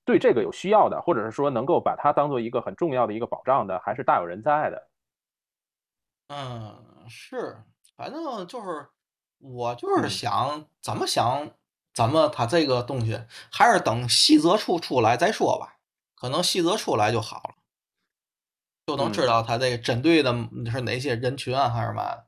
[0.06, 4.88] 对这个有需要的，或者是说能够把它当做一个很重要的一个保障的，还是大有人在的。
[6.28, 7.58] 嗯，是，
[7.96, 8.88] 反正就是
[9.40, 11.52] 我就是嗯想怎么想，
[11.94, 15.78] 怎么他这个东西还是等细则出出来再说吧，
[16.16, 17.56] 可能细则出来就好了，
[18.88, 20.34] 就能知嗯道他这个针对的
[20.72, 22.28] 是哪些人群啊，还是嘛的。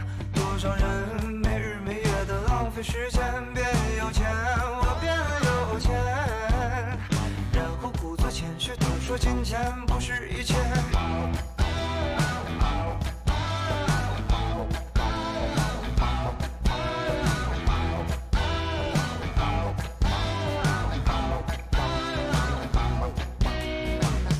[0.61, 0.85] 少人
[1.41, 3.19] 没日没夜的浪费时间。
[3.51, 3.65] 变
[3.97, 5.11] 有钱，我变
[5.73, 5.91] 有钱，
[7.51, 10.53] 然后故作谦虚地说金钱不是一切。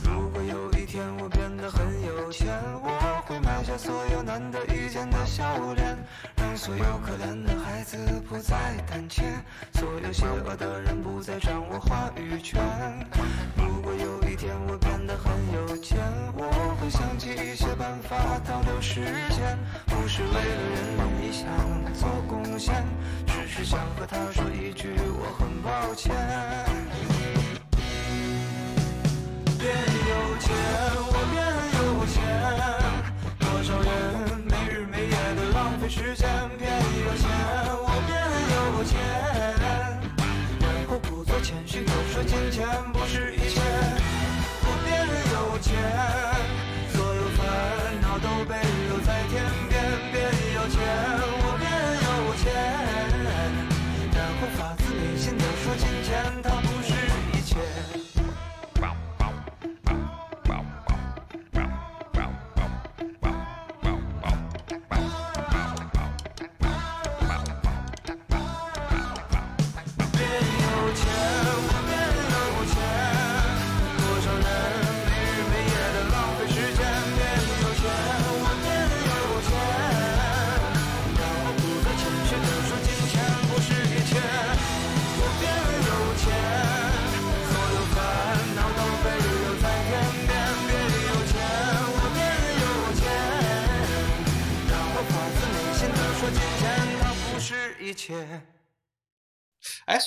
[0.04, 2.48] 如果有一天我变得很有钱，
[2.84, 5.91] 我会买下所有难得一见的笑脸，
[6.62, 7.98] 所有可怜的孩子
[8.30, 8.56] 不再
[8.88, 9.24] 胆怯，
[9.74, 12.62] 所有邪恶的人不再掌握话语权。
[13.58, 15.98] 如果有一天我变得很有钱，
[16.36, 18.16] 我会想起一些办法
[18.48, 21.50] 倒流时间，不是为了人民理想
[21.96, 22.86] 做贡献，
[23.26, 26.14] 只是想和他说一句我很抱歉。
[29.58, 29.74] 变
[30.12, 30.54] 有钱，
[31.10, 31.42] 我变
[31.74, 32.22] 有钱，
[33.40, 34.31] 多少人
[35.92, 36.26] 时间。
[36.58, 36.72] 变
[37.04, 37.30] 有钱，
[37.84, 38.10] 我变
[38.54, 38.96] 有钱，
[40.62, 43.71] 然后故作谦虚地说金钱不是一切。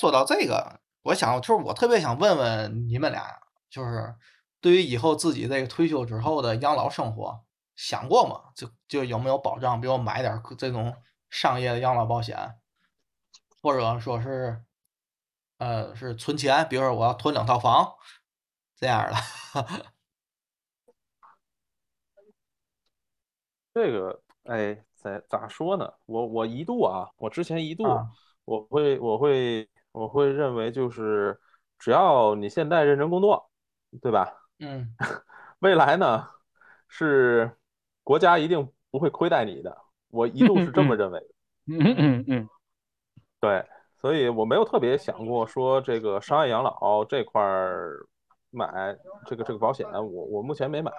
[0.05, 3.41] 哎，说到这个，我想就是我特别想问问你们俩，
[3.71, 4.15] 就是
[4.61, 7.43] 对于以后自己这个退休之后的养老生活，
[7.75, 8.51] 想过吗？
[8.55, 9.81] 就就有没有保障？
[9.81, 10.95] 比如买点这种
[11.31, 12.59] 商业的养老保险，
[13.63, 14.63] 或者说是，
[15.57, 17.95] 呃，是存钱，比如说我要囤两套房
[18.75, 19.15] 这样的。
[23.73, 25.91] 这个，哎，咋咋说呢？
[26.05, 28.05] 我我一度啊，我之前一度啊
[28.45, 31.39] 我会我会我会认为就是
[31.79, 33.49] 只要你现在认真工作，
[34.01, 34.29] 对吧？
[34.59, 34.93] 嗯
[35.59, 36.27] 未来呢
[36.89, 37.49] 是
[38.03, 39.75] 国家一定不会亏待你的。
[40.09, 41.27] 我一度是这么认为的。
[41.67, 42.49] 嗯嗯嗯
[43.39, 43.65] 对，
[44.01, 48.05] 所以我没有特别想过说这个商业养老这块儿
[48.51, 50.91] 买这个这个保险，我我目前没买，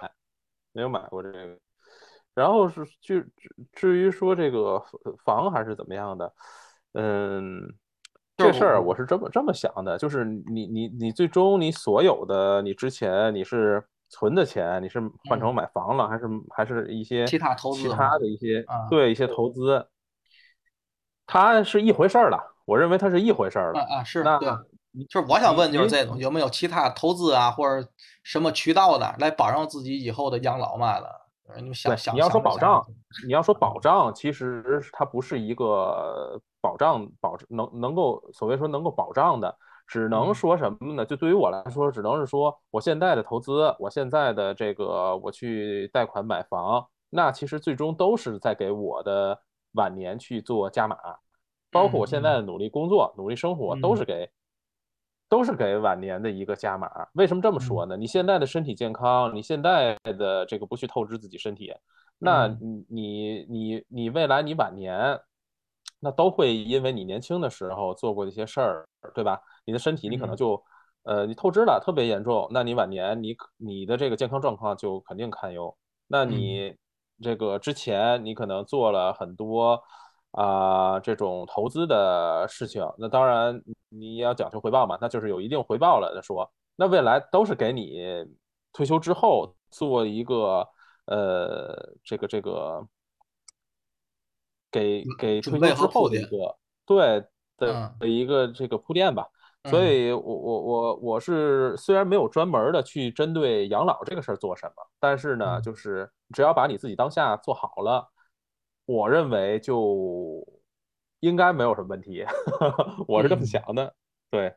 [0.73, 1.59] 没有买过这个。
[2.35, 4.83] 然后是至至至于说这个
[5.25, 6.35] 房还是怎么样的，
[6.93, 7.75] 嗯，
[8.37, 19.87] 这事儿我是这么这么想的，就是你你你最终你所有的你之前你是存的钱，你是换成买房了，还是还是一些嗯其他投资其他的一些啊对一些投资，
[21.27, 23.97] 它是一回事儿了，我认为它是一回事儿啊了。
[23.97, 24.49] 啊是那对，
[25.09, 27.89] 就是我想问就是这种有没有其他投资啊，或者
[28.23, 31.07] 什么渠道的来保障自己以后的养老嘛的？
[31.49, 32.85] 呃你们想，想你要说保障，
[33.25, 41.05] 你要说保障，其实它不是一个保障保能能够所谓说能够保障的，只能嗯说什么呢？
[41.07, 49.41] 就对于我来说，只能是说我现在的投资，我现在的这个我去贷款买房，那其实最终都是在给我的
[49.75, 50.97] 晚年去做加码，
[51.71, 54.29] 包括我现在的努力工作、努力生活，都是给
[55.29, 56.91] 都是给晚年的一个加码。
[57.13, 57.97] 为什么这么说呢？
[57.97, 61.73] 你现在的身体健康，你现在的这个不去透支自己身体，
[62.19, 62.49] 那
[62.89, 65.21] 你你你未来你晚年，
[66.01, 69.41] 那都会因为你年轻的时候做过的一些事儿，对吧？
[69.65, 70.65] 你的身体你可能嗯就
[71.05, 75.77] 呃你透支了，特别严重，那你晚年你你的这个健康状况就肯定堪忧。
[76.07, 76.75] 那你
[77.21, 79.83] 这个之前你可能做了很多
[80.33, 86.51] 啊、这种投资的事情，那当然你也要讲求回报嘛，那就是有一定回报了再说。
[86.77, 88.23] 那未来都是给你
[88.71, 90.69] 退休之后做一个
[91.07, 92.87] 呃这个这个
[94.81, 97.25] 给给退休之后的一个对
[97.57, 99.27] 的嗯的一个这个铺垫吧。
[99.65, 108.09] 所嗯以我我我我是虽然没有专门的去针对养老这个事儿做什么，但是呢，嗯就是只要把你自己当下做好了，
[108.85, 110.47] 我认为就
[111.21, 112.25] 应该没有什么问题。
[113.09, 113.93] 我是这么嗯想的。
[114.31, 114.55] 对，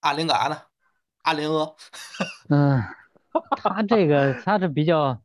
[0.00, 0.62] 阿林嘎呢？
[1.22, 1.74] 阿林鹅，
[2.48, 2.80] 嗯，
[3.56, 5.20] 他这个他是比较，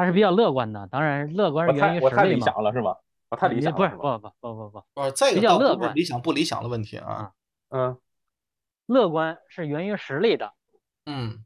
[0.00, 2.46] 他是比较乐观的，当然乐观是源于太我太理实力嘛。
[2.46, 2.96] 想了是吧？
[3.28, 3.90] 我太理想不是？
[3.90, 7.32] 不不不不不，不比个倒不是较乐观理想不理想的问题啊。
[7.68, 7.98] 嗯
[8.86, 10.52] 乐观是源于实力的。
[11.04, 11.44] 嗯，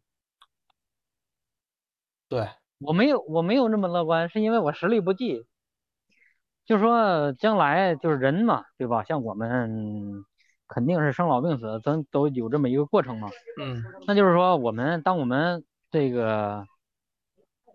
[2.28, 5.44] 对，我没有我没有那么乐观，是因为我实力不济。
[6.64, 9.02] 就说将来就是人嘛，对吧？
[9.02, 10.24] 像我们
[10.66, 13.28] 肯定是生老病死，咱都有这么一个过程嘛。
[13.60, 16.64] 嗯那就是说，我们当我们这个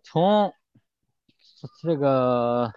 [0.02, 0.52] 从
[1.82, 2.72] 这个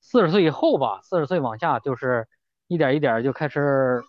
[0.00, 2.26] 四十岁以后吧，四十岁往下，就是
[2.66, 4.02] 一点一点就开始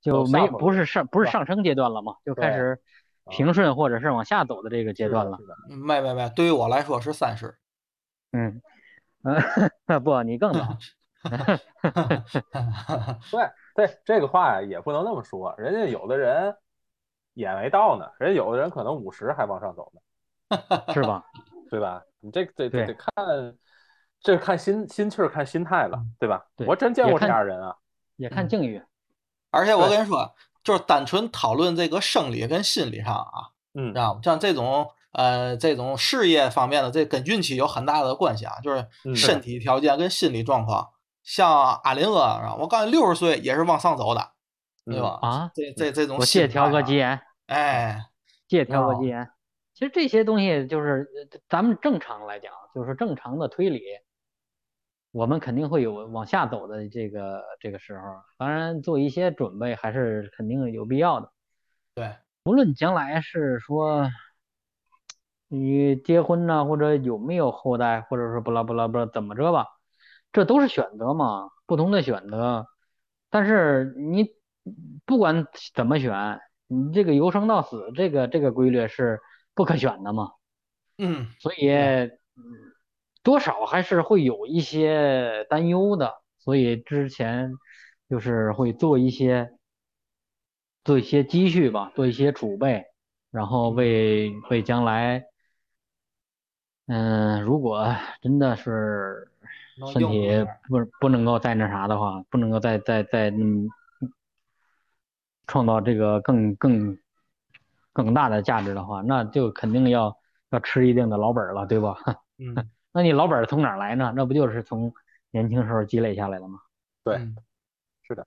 [0.00, 2.80] 就没不是上不是上升阶段了嘛，就开始
[3.24, 5.38] 啊平顺或者是往下走的这个阶段了。
[5.68, 7.56] 没没没，对于我来说是三十。
[8.32, 8.60] 嗯，
[9.86, 10.76] 呃， 不，你更早。
[13.30, 16.56] 对对，这个话呀也不能那么说，人家有的人
[17.34, 20.00] 也没到呢，人家有的人可能五十还往上走呢，
[20.94, 21.24] 是吧？
[21.70, 22.02] 对吧？
[22.20, 23.56] 你这得得得看，
[24.20, 26.44] 这看心心气儿，看心态了，对吧？
[26.56, 27.74] 对我真见过这样的人啊，
[28.16, 28.82] 也看嗯境遇。
[29.50, 34.20] 而且我跟你说，就是单纯讨论这个生理跟心理上啊，嗯知道吗？
[34.22, 40.90] 像这种呃这种事业方面的，这跟运气有很大的关系啊，就是嗯身体条件跟心理状况。
[41.22, 44.32] 像阿林哥，啊我告诉你，六十岁也是往上走的，
[44.84, 45.18] 对嗯吧？
[45.22, 48.00] 啊这这这种我借心调个态啊吉言，哎，
[48.48, 49.30] 谢调个哦吉言。
[49.80, 53.80] 其实这些东西就是呃咱们正常来讲，就是正常的推理，
[55.10, 58.02] 我们肯定会有往下走的这个这个时候。
[58.36, 61.32] 当然，做一些准备还是肯定有必要的。
[61.94, 62.14] 对，
[62.44, 64.10] 无论将来是说
[65.48, 69.66] 你结婚呐、或者有没有后代，或者说不拉不拉不拉怎么着吧，
[70.30, 72.66] 这都是选择嘛，不同的选择。
[73.30, 74.34] 但是你
[75.06, 79.22] 不管怎么选，你这个由生到死，这个这个规律是
[79.54, 80.32] 不可选的嘛。
[80.98, 82.12] 嗯，所以，嗯
[83.22, 87.52] 多少还是会有一些担忧的，所以之前
[88.08, 89.52] 就是会做一些
[90.84, 92.86] 做一些积蓄吧，做一些储备，
[93.30, 95.24] 然后为为将来，
[96.86, 99.30] 嗯，如果真的是
[99.92, 100.28] 身体
[100.68, 103.68] 不不能够再那啥的话，不能够再再再嗯
[105.46, 106.98] 创造这个更更
[107.92, 110.16] 更大的价值的话，那就肯定要
[110.50, 111.96] 要吃一定的老本儿了，对吧？
[112.38, 112.54] 嗯，
[112.92, 114.12] 那你老本儿从哪儿来呢？
[114.16, 114.92] 那不就是从
[115.30, 116.58] 年轻时候积累下来的吗？
[117.04, 117.18] 对
[118.02, 118.26] 是的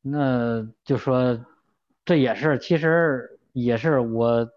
[0.00, 1.44] 那就说
[2.04, 4.48] 这也是其实也是我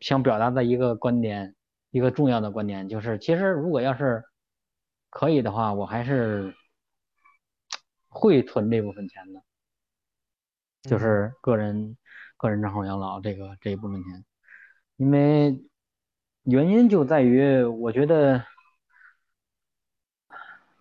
[0.00, 1.54] 想表达的一个观点，
[1.90, 4.24] 一个重要的观点，就是其实如果要是
[5.08, 6.54] 可以的话，我还是
[8.08, 9.40] 会存这部分钱的，
[10.82, 11.96] 就嗯是个人
[12.40, 14.24] 个人账户养老这个这一部分钱，
[14.96, 15.62] 因为
[16.44, 18.42] 原因就在于我觉得。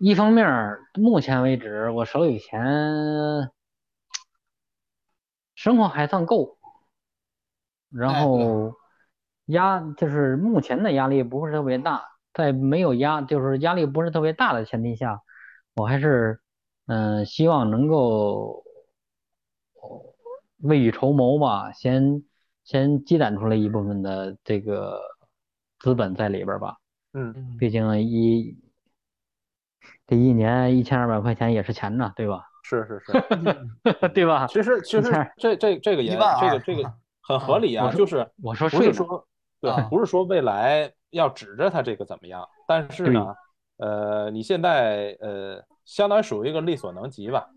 [0.01, 3.51] 一方面儿，目前为止我手里钱
[5.55, 6.57] 生活还算够，
[7.89, 8.75] 然后
[9.47, 12.01] 压就是目前的压力不是特别大，
[12.33, 15.21] 在没有压就是压力不是特别大的前提下，
[15.75, 16.39] 我还是
[16.87, 18.63] 嗯、呃希望能够哦
[20.59, 22.23] 未雨绸缪嘛，先
[22.63, 25.01] 先积攒出来一部分的这个
[25.79, 26.77] 资本在里边儿吧。
[27.13, 28.55] 嗯嗯毕竟一
[30.05, 32.45] 这一年一千二百块钱也是钱呐，对吧？
[32.63, 34.45] 是 是是，对吧？
[34.47, 39.27] 其实其实这这这个也一万这个这个很合理啊，就是我说不是说
[39.59, 43.35] 对啊，不是说未来要指着它这个怎么样，但是呢，
[43.77, 47.49] 呃，你现在呃，相当于属于一个力所能及吧，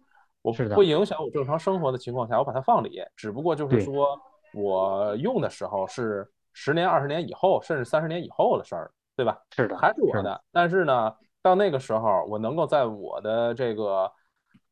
[0.43, 4.21] 我不影响我正常生活的情况下，我把它放里，只不过就是说
[4.53, 9.41] 我用的时候是十年、二十年以后，甚至三十年以后的事儿，对吧？
[9.51, 14.11] 是的，还是我是的，但是呢，到那个时候，我能够在我的这个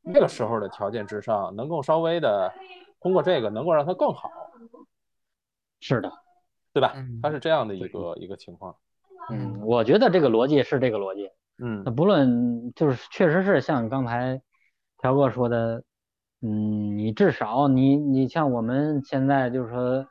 [0.02, 2.52] 那个时候的条件之上，能够稍微的
[3.00, 4.30] 通过这个，能够让它更好，
[5.80, 6.12] 是的，
[6.72, 7.20] 对吧嗯？
[7.22, 8.74] 它是这样的一个一个情况。
[9.30, 11.30] 嗯，我觉得这个逻辑是这个逻辑。
[11.62, 14.40] 嗯那不论就是确实是像刚才
[15.00, 15.82] 条哥说的，
[16.42, 20.06] 嗯，你至少你你像我们现在就是说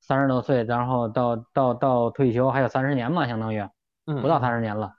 [0.00, 3.66] 三十多岁，然后到到到退休还有三十年嘛，相当于
[4.06, 4.94] 嗯，不到三十年了，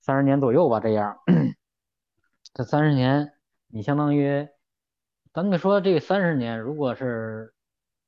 [0.00, 1.18] 三十年左右吧，这样。
[2.54, 3.32] 这三十年，
[3.68, 4.48] 你相当于，
[5.32, 7.54] 咱们说这三十年，如果是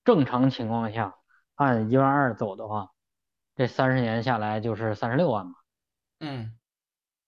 [0.04, 1.14] 正常情况下
[1.54, 2.90] 按一万二走的话，
[3.54, 5.52] 这三十年下来就是三十六万嘛，
[6.20, 6.58] 嗯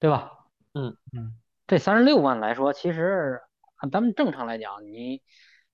[0.00, 0.32] 对吧？
[0.72, 0.96] 嗯
[1.66, 3.40] 这三十六万来说，其实
[3.76, 5.22] 按咱们正常来讲，你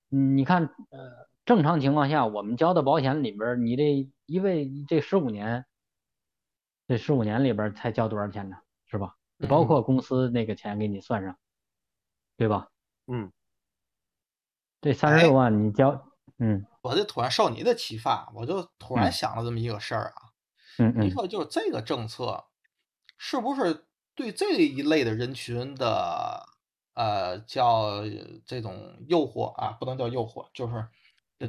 [0.09, 5.65] 你看，呃，正常情况下，我们交的保险里边，你这一位这十五年，
[6.87, 8.57] 这十五年里边才交多少钱呢？
[8.87, 9.15] 是吧？
[9.49, 11.37] 包括公司那个钱给你算上，
[12.37, 12.69] 对吧？
[13.07, 13.31] 嗯
[14.79, 20.29] 这三十六万你交，嗯我就突然受你的启发，我就突然嗯想了这么一个事儿啊。
[20.77, 22.45] 嗯嗯，你说就是这个政策，
[23.17, 26.43] 是不是对这一类的人群的
[26.93, 28.03] 呃叫
[28.45, 30.87] 这种诱惑啊，不能叫诱惑，就是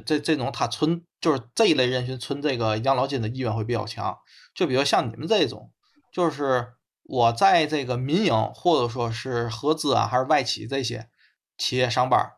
[0.05, 4.17] 这这种他存就是这一类人群存这个养老金的意愿会比较强。
[4.55, 5.71] 就比如像你们这种，
[6.11, 6.73] 就是
[7.03, 11.09] 我在这个民营或者说是合资啊还是外企这些
[11.57, 12.31] 企业上班，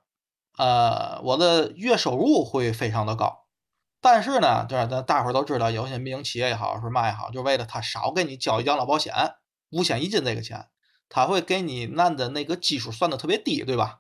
[0.58, 3.46] 呃，我的月收入会非常的高。
[4.02, 9.14] 但是呢，这咱大伙儿都知道，有些民营企业也好，是嘛也好，就为了他少给你交养老保险
[9.76, 10.70] 五险一金这个钱，
[11.10, 14.00] 他会给你按的那个基数算的特别低，对吧？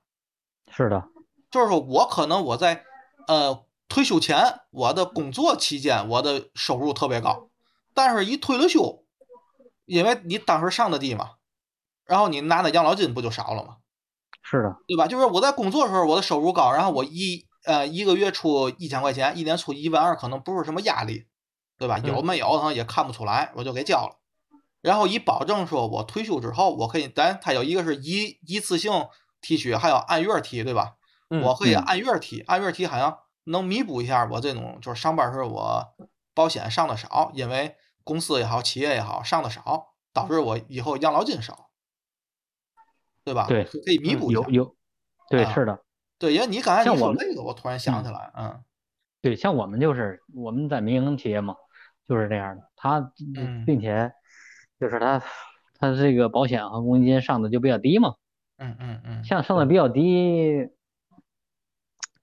[0.72, 1.10] 是的，
[1.52, 2.86] 就是说我可能我在
[3.28, 7.50] 呃退休前，我的工作期间我的收入特别高，
[7.94, 9.04] 但是一退了休，
[9.86, 11.32] 因为你当时上的低嘛，
[12.06, 13.78] 然后你拿的养老金不就少了吗？
[14.42, 15.08] 是的，对吧？
[15.08, 21.26] 就是我在工作的时候，我的收入高，然后我一呃一个月出一千块钱，一年出一万二，可能不是什么压力，
[21.78, 21.98] 对吧？
[22.00, 24.18] 有嗯没有可能也看不出来，我就给交了。
[24.86, 28.92] 然后以保证说我退休之后，我可以，咱它有一个是一一次性
[29.42, 30.96] 提取，还有按月提，对吧？
[31.32, 35.84] 嗯我可以嗯按月提，按月提好像能弥补一下我这种就是上班时候我
[36.36, 41.72] 保险上的少，因为公司也好，企业也好上的少，导致我以后养老金少，
[43.24, 43.48] 对吧？
[43.48, 44.42] 对可以弥嗯补一下。
[44.42, 44.76] 有有，
[45.32, 45.84] 对，啊是的，
[46.20, 48.64] 对，因为你刚才像我们你说这个，我突然想起来，嗯
[49.24, 51.56] 对，像我们就是我们在民营企业嘛，
[52.08, 53.00] 就是这样的，他
[53.36, 54.14] 嗯并且
[54.80, 55.22] 就是他
[55.80, 58.16] 他这个保险和公积金上的就比较低嘛，
[58.58, 60.70] 嗯嗯嗯，像上的比较低，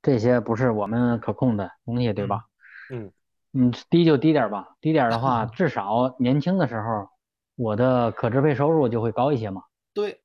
[0.03, 2.44] 这些不是我们可控的东西，对吧？
[2.90, 3.12] 嗯
[3.55, 7.09] 嗯，低就低点儿吧，低点儿的话，至少年轻的时候
[7.57, 10.22] 我的可支配收入就会高一些嘛，对，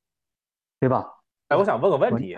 [0.79, 1.13] 对吧？
[1.49, 2.37] 哎，我想问个问题，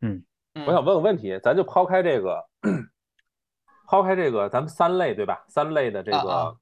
[0.00, 0.24] 嗯
[0.66, 2.44] 我想问个问题，咱就抛开这个，
[3.88, 5.44] 抛开这个，咱们三类对吧？
[5.48, 6.56] 三类的这个、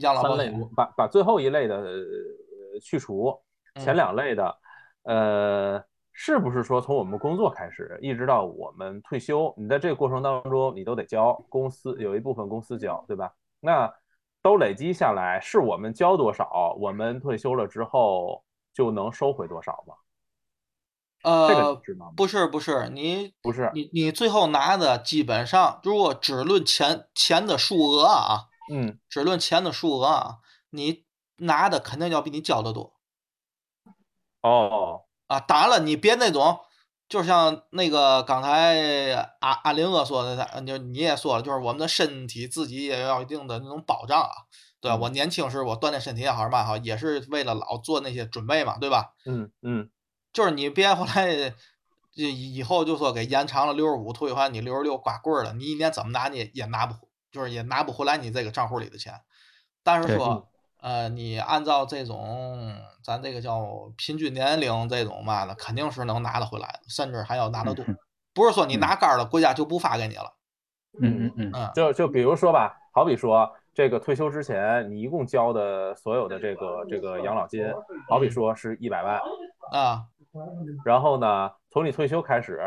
[0.00, 3.38] 养老三类保险，，把把最后一类的呃去除，
[3.76, 4.58] 前嗯两类的，
[5.04, 13.32] 呃，是不是说从我们工作开始，一直到我们退休，你在这个过程当中，你都得交公司有一部分公司交，对吧？
[13.60, 13.92] 那
[14.42, 19.94] 都累积下来，是我们交多少，我们退休了之后就能收回多少吗？
[21.22, 22.12] 这个呃你，知道吗？
[22.16, 30.36] 不是不是，你不是，你你最后拿的基本上，如果只论钱钱的数额啊，嗯只论钱的数额啊，
[30.70, 31.04] 你
[31.36, 32.94] 拿的肯定要比你交的多
[34.42, 35.40] 哦，啊。
[35.40, 36.60] 当然了，你别那种，
[37.08, 44.30] 就像那个刚才阿阿林哥说的，他就你也说了，就是我们的身体自己也要有一定的那种保障啊。
[44.78, 44.98] 对吧？
[44.98, 49.14] 嗯我年轻时我锻炼身体也好是嘛好，也是为了老做那些准备嘛，对吧？
[49.24, 49.90] 嗯嗯
[50.32, 51.50] 就是你别后来
[52.12, 57.05] 就以后就说给延长了六十五退还你六十六刮棍儿了，你一年怎么拿你也拿不回，
[57.36, 59.12] 就是也拿不回来你这个账户里的钱。
[59.84, 60.48] 但是说，
[60.80, 62.74] 呃，你按照这种
[63.04, 67.84] 咱这个叫平均年龄这种嘛的，肯定是能拿得回来的，甚至还要拿得多。
[68.32, 70.32] 不是说你拿杆儿了，国家就不发给你了。
[71.00, 77.62] 嗯嗯嗯，嗯，就就比如说吧，好比说这个退休之前，你一共交的所有的这个这个养老金，
[78.08, 79.20] 好比说是一百万，
[79.72, 80.06] 啊，
[80.84, 82.58] 然后呢，从你退休开始，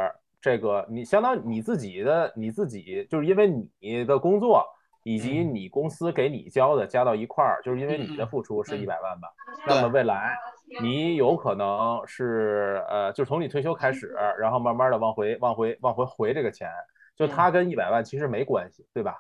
[0.42, 4.66] 这个你相当于你自己的你自己，就是因为你的工作
[5.04, 5.54] 以及嗯。
[5.54, 8.82] 你公司给你交的加到一块儿，就是因为你的付出是嗯。
[8.82, 9.28] 一百万吧。
[9.68, 10.38] 那么未来
[10.82, 16.70] 你有可能是呃，就从你退休开始，然后慢慢的往回往回往回回这个钱，
[17.16, 17.30] 就嗯。
[17.30, 19.16] 它跟一百万其实没关系，对吧？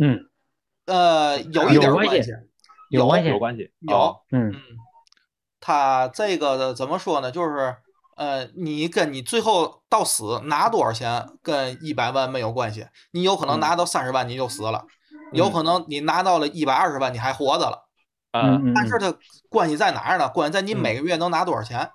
[0.00, 0.28] 嗯。
[0.86, 2.32] 呃，有一有关系点关系，
[2.88, 4.20] 有关系有关系，有哦。
[4.32, 4.54] 嗯嗯，
[5.60, 7.30] 他这个的怎么说呢？
[7.30, 7.76] 就是
[8.18, 13.60] 呃，你跟你最后到死拿多少钱跟一百万没有关系，你有可能嗯。
[13.60, 14.84] 拿到三十万你就死了，
[15.32, 15.52] 有嗯。
[15.52, 17.88] 可能你拿到了一百二十万你还活着了，
[18.32, 19.16] 嗯但是它
[19.48, 20.28] 关系在哪儿呢？
[20.28, 20.82] 关系在你嗯。
[20.82, 21.88] 每个月能拿多少钱。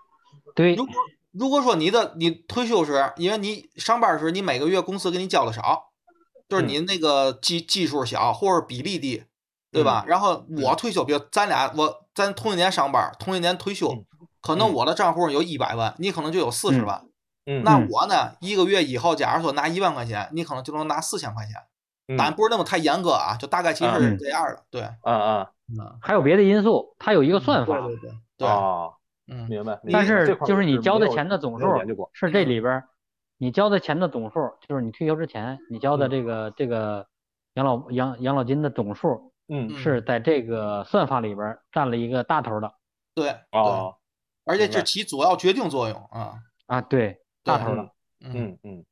[0.55, 0.75] 对。
[0.75, 0.95] 如果
[1.33, 5.91] 如果说你的你退休时，因为你上班时你每个月公司给你交的少，
[6.47, 6.67] 就是嗯。
[6.69, 9.25] 你那个基基数小或者比例低，
[9.71, 10.05] 对吧？
[10.07, 14.05] 然后我退休，比如咱俩我咱同一年上班，同一年退休嗯，
[14.43, 14.73] 可能嗯。
[14.75, 17.05] 我的账户有一百万，你可能就有四十嗯万。
[17.45, 17.87] 嗯，那嗯。
[17.89, 21.55] 我呢，一个月以后，假如说拿一万块钱，你可能就能拿四千块钱，
[22.07, 22.15] 嗯。
[22.15, 24.63] 当然不是那么太严格啊，就大概其实是嗯这样的。
[24.69, 25.47] 对，嗯嗯
[25.79, 28.93] 嗯，还有别的因素，它有一个算法，对对对对，哦，
[29.27, 29.79] 嗯，明白。
[29.91, 31.65] 但是就是你交的钱的总数
[32.13, 32.83] 是这里边
[33.37, 36.11] 你交的钱的总数，就是你退休之前你交的嗯。
[36.11, 37.07] 这个这个
[37.55, 39.67] 养老养养老金的总数嗯。
[39.71, 42.73] 嗯是在这个算法里边占了一个大头的
[43.15, 43.31] 对。
[43.31, 43.95] 对，哦，
[44.43, 46.35] 而且这起主要决定作用啊。
[46.67, 47.91] 啊，对，大头的，
[48.21, 48.85] 嗯，嗯嗯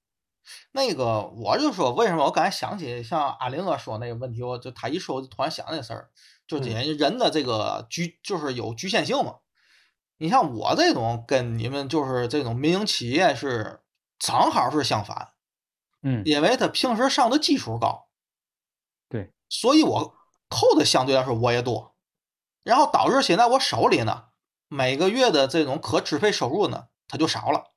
[0.72, 6.10] 那个我就说，为什么我刚才想起像阿林哥说那个问题，我就他一说，我就突然想那事儿，
[6.47, 9.38] 就这些人的这个局就是有局限性嘛。
[10.18, 13.82] 你像我这种跟你们就是这种民营企业是
[14.20, 15.30] 正好是相反，
[16.04, 18.08] 嗯，因为他平时上的基数高，
[19.10, 20.16] 对，所以我
[20.49, 21.95] 扣的相对来说我也多，
[22.64, 24.26] 然后导致现在我手里呢
[24.74, 27.74] 每个月的这种可支配收入呢它就少了。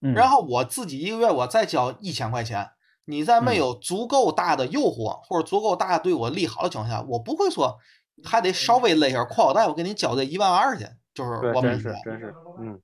[0.00, 2.70] 嗯，然后我自己一个月我再交一千块钱，
[3.04, 3.58] 你在没嗯。
[3.58, 7.78] 有足够大的诱惑或者足够大对我利好的情况下，我不会说
[8.24, 12.80] 还得稍微勒一下裤腰带，我给你交这一万二去，就是我每月，是真是，嗯。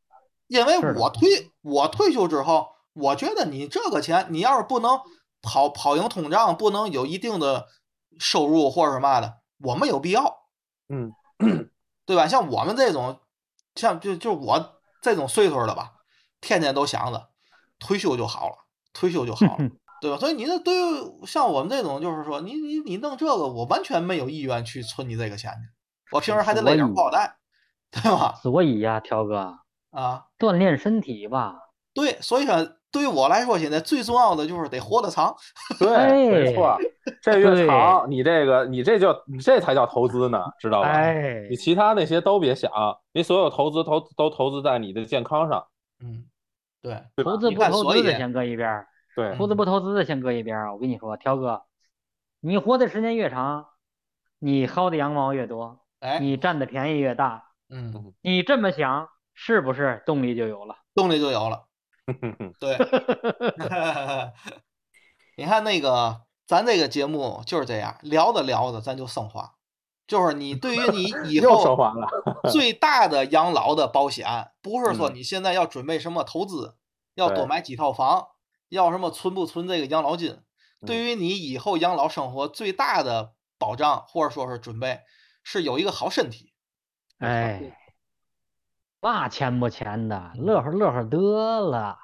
[0.48, 5.00] 因为我退我退休之后，我觉得你这个钱，你要是不能
[5.40, 7.66] 跑跑赢通胀，不能有一定的
[8.18, 10.36] 收入或者什么的，我没有必要，
[10.90, 11.14] 嗯。
[12.06, 12.26] 对吧？
[12.26, 13.20] 像我们这种，
[13.78, 15.92] 像就就我这种岁数的吧，
[16.40, 17.30] 天天都想着
[17.78, 18.56] 退休就好了，
[18.92, 19.70] 退休就好了，
[20.02, 20.18] 对吧？
[20.18, 27.36] 所以你这对于像我们这种，就是说你你你弄这个，我完全没有意愿去存你这个钱去，我平时还得勒点裤腰带，
[27.90, 28.34] 对吧？
[28.42, 29.58] 所以呀，条哥，
[29.90, 31.56] 啊，锻炼身体吧，
[31.94, 35.34] 对，所以说对于我来说，现在最重要的就是得活得长。
[35.78, 36.78] 对，没错哎，
[37.22, 40.88] 这越长，你这个你这叫你这才叫投资呢，知道吧？
[40.88, 42.70] 哎你，其他那些都别想，
[43.12, 45.66] 你所有投资投都投资在你的健康上。
[46.00, 46.24] 嗯，
[46.82, 50.72] 对，投资不投资的先搁一边，对，投资不投资的先搁一边。
[50.72, 51.62] 我跟你说，条哥，
[52.40, 53.66] 你活的时间越长，
[54.38, 57.44] 你薅的羊毛越多，哎，你占的便宜越大。
[57.68, 60.76] 嗯，你这么想，是不是动力就有了？
[60.94, 61.67] 动力就有了。
[62.58, 62.76] 对，
[65.36, 69.54] 你看那个，咱这个节目就是这样，聊着聊着咱就升华，
[70.06, 71.76] 就是你对于你 以后。
[72.50, 76.76] 最大的养老的保险，不是说嗯你现在要准备什么投资，
[77.14, 78.28] 要多买几套房，
[78.70, 80.40] 要什么存不存这个养老金。
[80.86, 85.00] 对嗯于你以后养老生活最大的保障，或者说是准备，
[85.42, 86.54] 是有一个好身体。
[87.18, 87.76] 哎，
[89.00, 91.16] 那钱不钱的，乐呵乐呵得
[91.60, 91.96] 了。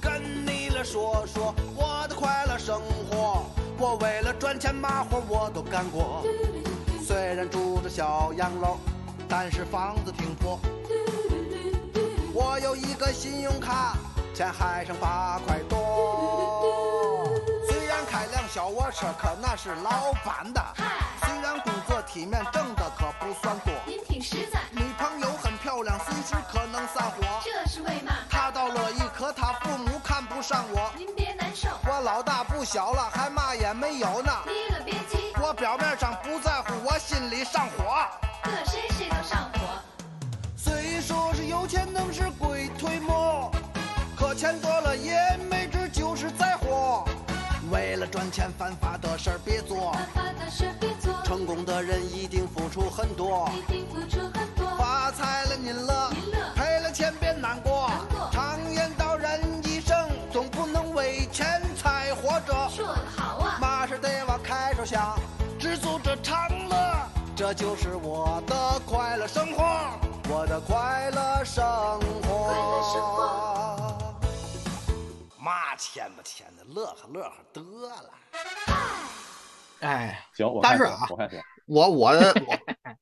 [0.00, 2.80] 跟你来说说我的快乐生
[3.10, 3.44] 活。
[3.76, 6.24] 我为了赚钱嘛活我都干过，
[7.02, 8.78] 虽然住着小洋楼，
[9.28, 10.58] 但是房子挺破。
[12.32, 13.94] 我有一个信用卡，
[14.32, 16.63] 钱还剩八块多。
[18.54, 20.64] 小卧车，可那是老板的。
[21.26, 23.74] 虽然工作体面，挣的可不算多。
[23.84, 27.16] 您挺实在，女朋友很漂亮，随时可能散伙。
[27.42, 28.12] 这是为嘛？
[28.30, 30.92] 他倒乐意，可他父母看不上我。
[30.96, 34.30] 您别难受，我老大不小了，还嘛也没有呢。
[34.46, 38.06] 你可别急，我表面上不在乎，我心里上火。
[38.44, 39.82] 搁谁谁都上火。
[40.56, 43.50] 虽说是有钱能使鬼推磨，
[44.16, 47.04] 可钱多了也没准就是灾祸。
[47.70, 53.50] 为了赚钱犯法的事儿别做，犯法的事别做，成功的人一定付出很多。
[53.54, 54.66] 一定付出很多。
[54.76, 58.28] 发财了您了您乐，赔了钱别难过难过。
[58.32, 62.68] 常言道人一生总不能为钱财活着。
[62.70, 65.18] 说得好啊，嘛事得往开处想，
[65.58, 66.76] 知足者常乐，
[67.34, 69.64] 这就是我的快乐生活，
[70.28, 72.44] 我的快乐生活。
[72.44, 73.23] 快乐生活。
[75.74, 78.14] 嘛钱不钱的，乐呵乐呵得了。
[79.80, 81.00] 哎，行，我但是啊
[81.66, 81.90] 我。
[81.90, 81.90] 我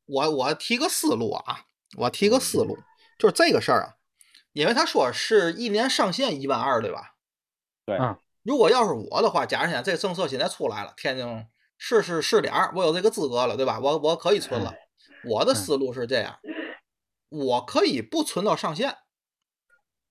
[0.07, 1.67] 我 我提个思路啊，
[1.99, 2.79] 我提个思路，
[3.19, 3.95] 就是这个事儿啊，
[4.53, 7.15] 因为他说是一年上限一万二，对吧？
[7.85, 11.47] 对嗯如果要是我的话，假如现在这政策现在出来了，天津
[11.77, 13.79] 市是试点儿，我有这个资格了，对吧？
[13.81, 14.73] 我我可以存了。
[15.25, 16.39] 我的思路是这样，
[17.29, 18.97] 我可以不存到上限，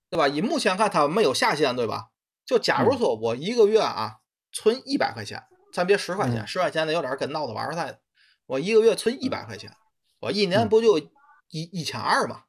[0.10, 0.28] 对吧？
[0.28, 2.11] 以目前看，它没有下限，对吧？
[2.52, 4.18] 就假如说我一个月啊
[4.52, 5.42] 存一百块钱，
[5.72, 7.98] 咱别十块钱，嗯十块钱的有点跟闹着玩儿似的。
[8.46, 9.74] 我一个月存一百块钱，
[10.20, 12.44] 我一年嗯不就一一千二吗？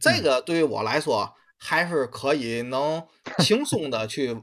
[0.00, 3.06] 这个对于我来说还是可以能
[3.38, 4.42] 轻松的去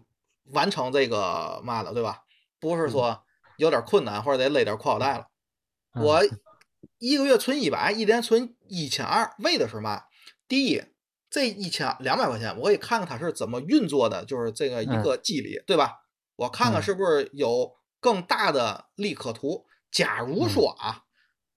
[0.54, 2.22] 完成这个嘛的，对吧？
[2.62, 3.26] 不是说
[3.58, 5.28] 有点困难或者得勒点裤腰带了。
[5.94, 6.22] 嗯我
[7.00, 10.04] 一个月存一百，一年存一千二，为的是嘛？
[10.48, 10.82] 第一，
[11.36, 16.06] 这一千两百块钱，我可以看看它是怎么运作的，就是这个一嗯个机理，对吧？
[16.38, 19.66] 我看看嗯是不是有更大的利可图。
[19.92, 21.04] 假如说啊，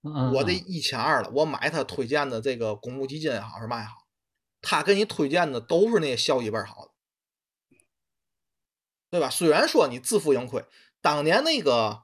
[0.03, 4.05] 嗯我这嗯一千二了，我买他推荐的这个公募基金也好是嘛也好，
[4.61, 6.91] 他给你推荐的都是那些效益倍儿好的，
[9.09, 9.29] 对吧？
[9.29, 10.65] 虽然说你自负盈亏，
[11.01, 12.03] 当年那个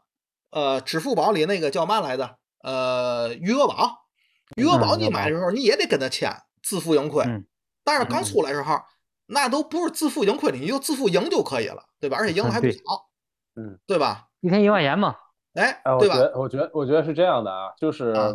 [0.50, 2.40] 呃支付宝里那个叫嘛来着？
[2.60, 4.08] 呃，余额宝，
[4.56, 6.32] 余额宝嗯你买的时候你也得跟他签
[6.64, 7.46] 自负盈亏，嗯
[7.86, 8.78] 但是刚嗯出来时候，
[9.28, 12.18] 那都不是自负盈亏的，你就自负盈就可以了，对吧？
[12.18, 12.82] 而且赢的还不对少，
[13.56, 14.28] 嗯，对吧？
[14.42, 15.16] 一天一块钱嘛。
[15.54, 16.16] 哎对吧？
[16.16, 18.34] 觉，我觉得，我觉得是这样的啊，就是，啊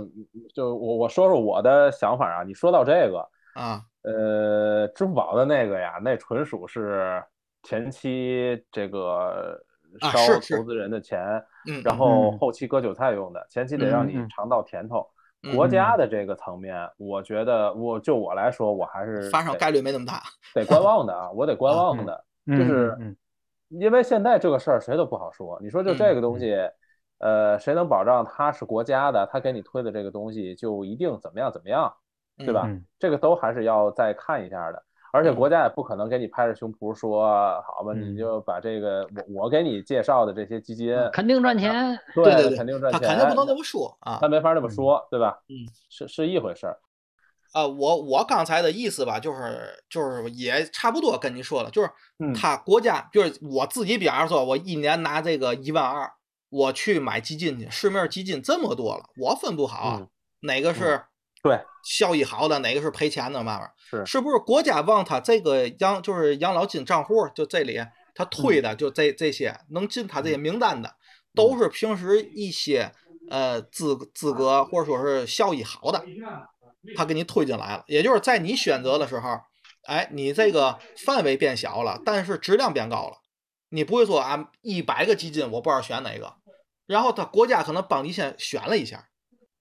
[0.54, 2.42] 就我我说说我的想法啊。
[2.42, 7.22] 你说到这个，啊，呃，支付宝的那个呀，那纯属是
[7.62, 9.62] 前期这个
[10.00, 11.20] 烧投资人的钱，
[11.68, 15.06] 嗯，然后嗯后期割韭菜用的，前期得让你尝到甜头。
[15.42, 20.22] 嗯国家的这个层面，我觉得我就我来说，我还是发生概率没那么大。
[20.54, 22.24] 得观望的啊，我得观望的。
[22.46, 23.16] 嗯就是嗯
[23.68, 25.58] 因为现在这个事儿谁都不好说。
[25.62, 26.70] 你说就这个东嗯西，
[27.18, 31.94] 呃，谁能保障它是国家的，他给你推的这个东西就一定怎么样怎么样，
[32.38, 32.64] 对吧？
[32.66, 34.82] 嗯这个都还是要再看一下的。
[35.12, 37.26] 而且嗯国家也不可能给你拍着胸脯说，
[37.66, 41.98] 好吧，嗯你就把这个我我给你介绍的这些基金，嗯，肯定赚钱。
[42.14, 44.28] 对对对对肯定赚钱，他肯定不能这么说啊他。
[44.28, 45.40] 没法这么说，对吧？
[45.48, 46.78] 嗯，是是一回事儿。
[47.52, 51.90] 啊，我我刚才的意思吧，就是就是也差不多跟你说了，就是
[52.20, 56.12] 嗯他国家，就是我自己，比方说，我一年拿这个一万二，
[56.48, 60.08] 我去买基金去，市面基金这么多了，我分不好啊嗯
[60.42, 61.02] 哪个是
[61.42, 63.60] 对，效益好的，哪个是赔钱的，嘛？
[63.88, 67.80] 是是不是国家往他这个养就是养老金账户就这里
[68.14, 70.94] 他推的就这这些能进他这些名单的，
[71.34, 72.92] 都是平时一些
[73.30, 76.04] 呃资资格或者说是效益好的，
[76.96, 77.84] 他给你推进来了。
[77.86, 79.40] 也就是在你选择的时候，
[79.86, 83.16] 哎，你这个范围变小了，但是质量变高了。
[83.70, 86.34] 你不会说啊，一百个基金我不知道选哪个，
[86.86, 89.08] 然后他国家可能帮你先选了一下，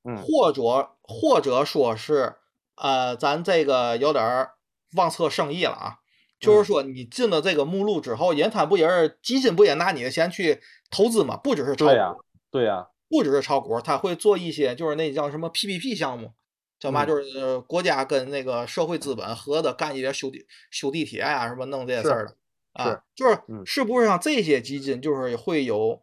[0.03, 2.35] 嗯或者或者说是
[2.75, 4.51] 呃，咱这个有点儿
[4.95, 5.95] 妄测圣意了啊。
[6.39, 11.35] 就是说，你进了这个目录之后，人他不也是基金不也拿你的钱去投资吗？
[11.35, 16.31] 不只是炒对呀股，对呀，不只是炒股，他会做一些就是那叫什么 PPP 项目，
[16.79, 17.03] 叫嘛？
[17.03, 22.35] 嗯就是呃国家跟那个社会资本合的干一些修地修地铁呀、什么弄这些事儿的
[22.71, 26.01] 啊，就是嗯是不是像这些基金就是会有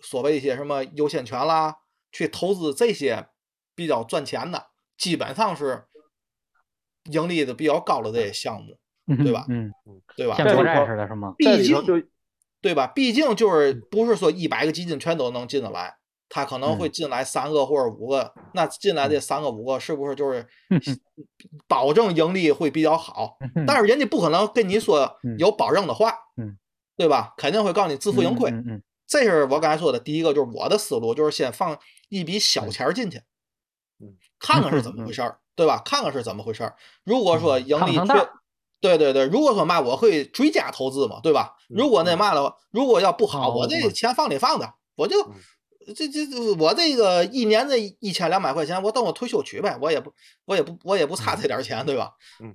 [0.00, 1.78] 所谓一些什么优先权啦，
[2.12, 3.28] 去投资这些
[3.78, 4.66] 比较赚钱的，
[4.96, 5.84] 基本上是
[7.12, 8.76] 盈利的比较高的这些项目，
[9.22, 9.72] 对吧嗯，
[10.16, 10.34] 对吧？
[10.36, 11.32] 像国债似的是吗？
[11.38, 11.80] 毕竟
[12.60, 12.88] 对吧？
[12.88, 15.94] 毕竟就是不是说一百个基金全都能进得来，
[16.28, 20.80] 他可能会嗯进来三个或者五个，那进来这三个五个是不是就是嗯
[21.68, 23.38] 保证盈利会比较好？
[23.64, 26.58] 但是人家不可能跟你说嗯有保证的话，嗯，
[26.96, 27.32] 对吧？
[27.36, 28.50] 肯定会告诉你自负盈亏。
[28.50, 31.78] 嗯嗯这是我刚才说的第一个，就是我的思路，就是先放
[32.10, 33.22] 一笔小钱进去，嗯，
[34.38, 35.82] 看看是怎么回事儿，对吧？
[35.84, 36.76] 看看是怎么回事儿。
[37.04, 38.28] 如果说盈利大，
[38.80, 41.56] 对对对，如果说嘛，我会追加投资嘛，对吧？
[41.68, 45.34] 如果那嘛了，如果要不好，哦我这钱放里放着，我就嗯
[45.96, 50.12] 这这这我这个一年这一千两百块钱，我等我退休取呗，我也不
[50.44, 52.12] 我也不我也不差这点钱，对吧？
[52.40, 52.54] 嗯，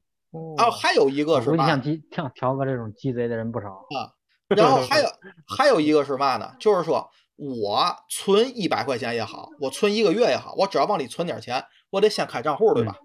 [0.57, 4.13] 然后还有一个是嘛像鸡像条哥这种鸡贼的人不少啊。
[4.49, 5.09] 然后还有
[5.47, 6.53] 还有一个是嘛呢？
[6.59, 12.95] 就是说我存一百块钱也好，我存一个月也好，我只要往里存点钱，我得先开账户，对吧？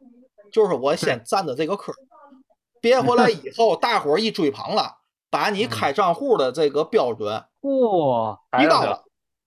[0.52, 1.96] 就是我先占的这个坑儿，
[2.80, 4.98] 别回来 以后大伙儿一追捧了，
[5.30, 9.04] 把你开账户的这个标准哇，提高了，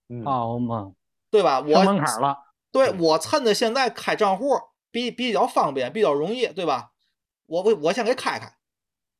[0.10, 0.92] 嗯，好嘛，
[1.30, 1.64] 对吧？
[1.68, 2.38] 上门我槛了。
[2.72, 4.58] 对我趁着现在开账户
[4.92, 6.92] 比比较方便，比较容易，对吧？
[7.48, 8.54] 我我我先给开开，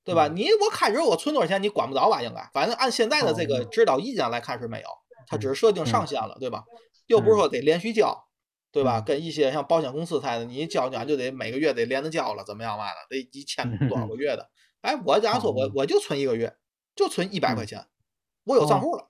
[0.04, 0.28] 对吧？
[0.28, 2.22] 嗯你我开始我存多少钱，你管不着吧？
[2.22, 4.88] 应该，反正按现在的这个哦指导意见来看是没有，
[5.32, 6.66] 它只是设定上嗯限了，对吧？
[7.08, 8.26] 又不是说得连续交，
[8.70, 9.00] 对吧？
[9.00, 14.50] 嗯跟一些像保险公司似的，你一交钱就得每个月得连着交了，怎么样嘛的，得一千多少个月的。
[14.82, 16.54] 哎，我假如说我哦我就存一个月，
[16.96, 17.86] 就存一百块嗯钱，
[18.44, 19.04] 我有账户了。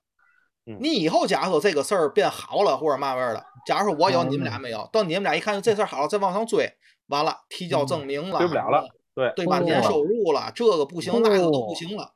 [0.68, 6.72] 嗯你以后假如说这个事儿变好了或者嘛味儿了，假如说我有哦你们俩没有，到你们俩一看这事儿好了，再往上追，
[7.08, 9.58] 完了提交证明了，追不了了，对对吧？
[9.58, 12.14] 哦年收入了，这个不行，那个都不行了。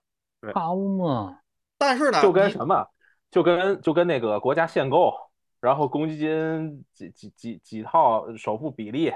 [0.53, 1.39] 好嘛，
[1.79, 2.85] 但是呢，就跟什么，
[3.35, 5.13] 就跟就跟那个国家限购，
[5.59, 9.11] 然后公积金几几几几套首付比例，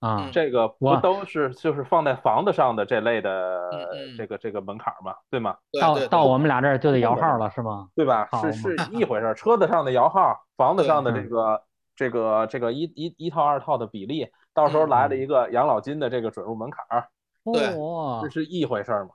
[0.00, 3.70] 啊，这个不都是就是放在房子上的这类的
[4.18, 5.56] 这个这个门槛嘛，对吗？
[5.80, 7.88] 到到我们俩这儿就得摇号了，是吗？
[7.94, 8.28] 对吧？
[8.32, 11.62] 是是一回事儿，车子上的摇号，房子上的这嗯个
[11.94, 17.08] 这个这个一一一套二套的比例，到时候来了一个养老金的这个准入门槛儿，
[17.44, 19.10] 对哇这，是一回事儿嘛？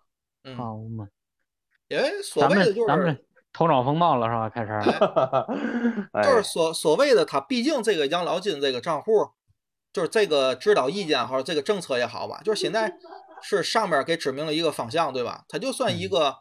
[0.46, 1.06] 嗯，好嘛，
[1.90, 3.20] 因为所咱谓的就是们咱们
[3.58, 4.48] 头脑风暴了是吧？
[4.50, 4.72] 开始，
[6.14, 9.32] 哎就是所所谓的他，毕竟这个养老金这个账户，
[9.92, 12.94] 就是这个指导意见或者这个政策也好吧，就是现在
[13.42, 15.44] 是上面给指明了一个方向，对吧？
[15.48, 16.36] 它就算嗯一个、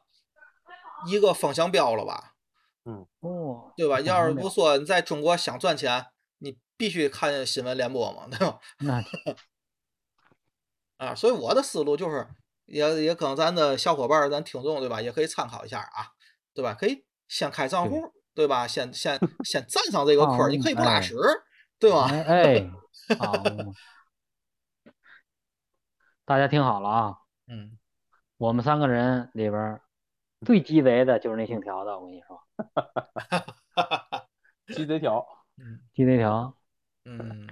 [1.07, 2.35] 一个风向标了吧，
[2.85, 3.99] 嗯，哦，对吧？
[4.01, 6.05] 要是不说你在中国想赚钱，
[6.41, 8.59] 你必须看新闻联播嘛，对吧？
[8.81, 9.03] 那
[11.09, 12.27] 啊，所以我的思路就是，
[12.67, 16.13] 也也可能咱的小伙伴、咱听众对吧，也可以参考一下啊，
[16.53, 16.75] 对吧？
[16.75, 18.67] 可以先开账户，对吧？
[18.67, 21.15] 先先先占上这个坑，你可以不拉哎屎，
[21.79, 22.07] 对吧？
[22.11, 22.71] 哎 哎，
[23.19, 23.33] 好，
[26.25, 27.19] 大家听好了啊，
[27.49, 27.79] 嗯，
[28.37, 29.81] 我们三个人里边
[30.45, 32.41] 最鸡贼的就是那姓条的，我跟你说，
[34.75, 36.55] 鸡贼条，嗯鸡贼条，
[37.05, 37.47] 嗯，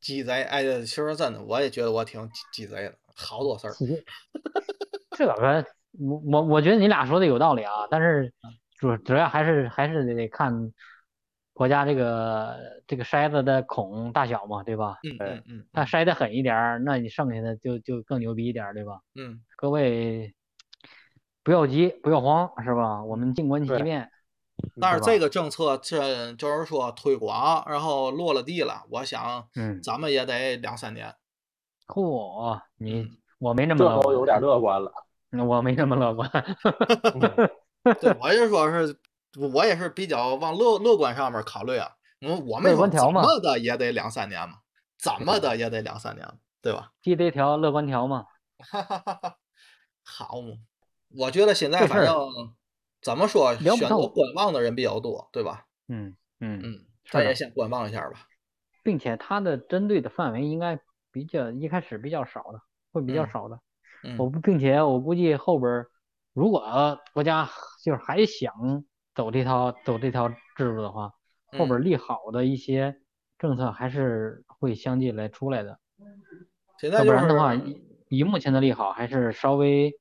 [0.00, 3.74] 鸡贼，哎，其实真的，我也觉得我挺鸡鸡贼的，好多事儿。
[5.10, 5.34] 这个
[5.98, 8.32] 我我我觉得你俩说的有道理啊，但是
[8.82, 10.72] 主主要还是还是得看
[11.52, 14.98] 国家这个这个筛子的孔大小嘛，对吧？
[15.04, 18.98] 嗯哎嗯嗯它筛的狠一点儿，那你剩下的就就更牛逼一点儿，对吧？
[19.14, 20.34] 嗯，各位
[21.44, 23.04] 不要急，不要慌，是吧？
[23.04, 24.10] 我们静观其变。
[24.80, 31.14] 但是这个政策这就是说推广，然后落了地了，我想嗯，咱们也得两三年。
[31.86, 34.92] 嚯，你嗯我没那么这乐观，都有点乐观了。
[35.46, 36.28] 我没那么乐观。
[38.00, 38.96] 对，我就说是，
[39.54, 41.90] 我也是比较往乐乐观上面考虑啊。
[42.20, 44.56] 我，我没说怎么的也得两三年嘛，
[44.98, 46.26] 怎么 的也得两三年，
[46.60, 46.92] 对吧？
[47.02, 48.26] 记这条，乐观条嘛。
[50.04, 50.54] 好嘛，
[51.16, 52.14] 我觉得现在反正
[53.00, 55.66] 怎么说，选择观望的人比较多，对吧？
[55.88, 58.28] 嗯嗯，嗯，咱也先观望一下吧。
[58.84, 60.78] 并且它的针对的范围应该
[61.10, 62.60] 比较一开始比较少的，
[62.92, 63.58] 会比较嗯少的。
[64.04, 65.88] 嗯我不，并且我估计后边儿
[66.32, 67.48] 如果国家
[67.84, 71.12] 就是还想走这套走这条制度的话，
[71.58, 72.96] 后边利好的一些
[73.38, 75.78] 政策还是会相继来出来的。
[76.80, 77.60] 现在就要不然的话是，
[78.08, 79.92] 以目前的利好，还是稍微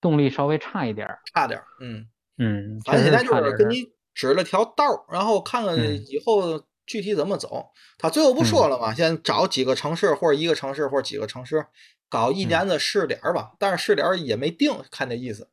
[0.00, 1.20] 动力稍微差一点儿。
[1.32, 2.08] 差点儿，嗯，
[2.38, 7.70] 嗯，确咱现在就是给你指了条道儿，然后看看嗯以后具体怎么走。
[7.98, 8.92] 他最后不说了吗？
[8.94, 11.66] 先找几个城市或者一个城市或者几个城市
[12.08, 15.48] 搞一年的试点儿吧，但是试点儿也没定，看这意思，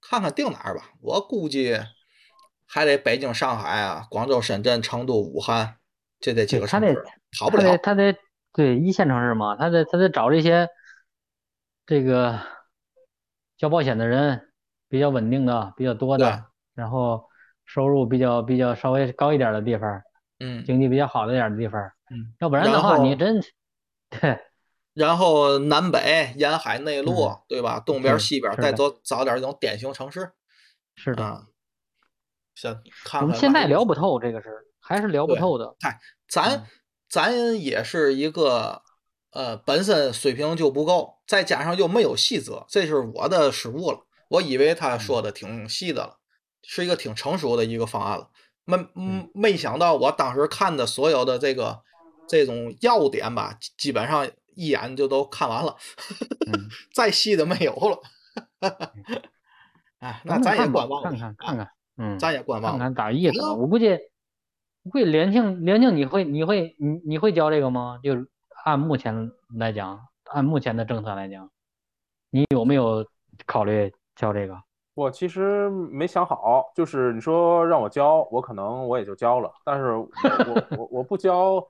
[0.00, 0.90] 看看定哪儿吧。
[1.00, 1.78] 我估计
[2.66, 5.76] 还得北京、上海啊、广州、深圳、成都、武汉
[6.20, 7.04] 这这几个城市，
[7.38, 7.78] 跑不他得了。
[7.78, 8.16] 他得
[8.52, 10.68] 对一线城市嘛，他得他得找这些
[11.86, 12.38] 这个
[13.56, 14.52] 交保险的人
[14.88, 17.28] 比较稳定的、比较多的，然后
[17.64, 20.02] 收入比较比较稍微高一点的地方，
[20.40, 21.80] 嗯经济比较好的点儿的地方，
[22.10, 23.40] 嗯，要不然的话，你真
[24.10, 24.38] 对
[24.94, 27.80] 然后南北沿海内陆，嗯对吧？
[27.80, 30.32] 东边儿西边儿再走找找点儿这种典型城市
[30.96, 31.24] 是的。
[31.24, 31.46] 啊。
[32.54, 32.72] 先
[33.04, 35.74] 看看我们现在聊不透这个事儿，还是聊不透的。
[35.80, 36.66] 嗨咱嗯
[37.08, 38.82] 咱也是一个
[39.32, 44.06] 呃本身水平就不够，再加上又没有细则，这是我的失误了。
[44.28, 46.18] 我以为他说的挺细的了，
[46.62, 48.30] 是一个挺成熟的一个方案了。
[48.64, 51.82] 没嗯，没想到我当时看的所有的这个
[52.26, 55.76] 这种要点吧，基基本上一眼就都看完了，
[56.46, 57.98] 嗯， 再细的没有了。
[59.98, 62.78] 哎，那咱也观望吧看看看看，嗯，咱也观望吧。
[62.78, 63.90] 看看咋意思我估计，
[64.82, 67.98] 我估计连庆连庆你会你会你你会教这个吗？
[68.02, 68.28] 就是
[68.64, 71.50] 按目前来讲，按目前的政策来讲，
[72.30, 73.06] 你有没有
[73.46, 74.62] 考虑教这个？
[74.94, 80.08] 我其实没想好，就是你说让我教，我可能我也就教了，但是我
[80.44, 81.66] 我我我不教，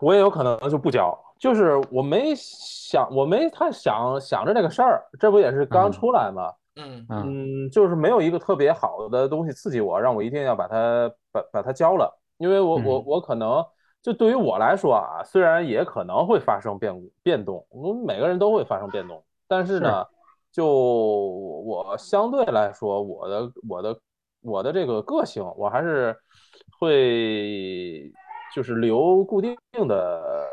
[0.00, 5.92] 我也有可能就不教，就是我没想，我没太想想着这个事儿，这不也是刚嗯。
[5.92, 6.52] 出来吗？
[6.76, 7.04] 嗯。
[7.08, 7.66] 嗯。
[7.66, 13.04] 嗯，就是没有一个特别好的东西刺激我，让我一定要把它把把它教了，因为我我嗯。
[13.06, 13.64] 我可能
[14.00, 20.06] 就对于我来说啊，虽然也可能会发生变变动，我们每个人都会发生变动，但是呢，
[20.52, 23.98] 就我相对来说，我的我的
[24.42, 26.14] 我的这个个性，我还是
[26.78, 28.12] 会
[28.54, 29.56] 就是留固定
[29.88, 30.46] 的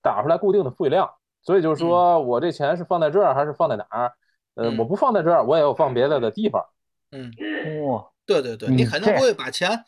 [0.00, 1.10] 打出来固定的付量，
[1.42, 4.12] 所以就是说我这钱是放在这儿还是放在哪儿？
[4.54, 6.64] 呃，嗯我不放在这儿，我也有放别的的地方。
[7.10, 7.32] 嗯，
[7.88, 9.84] 哇，对对对，你肯定不会把钱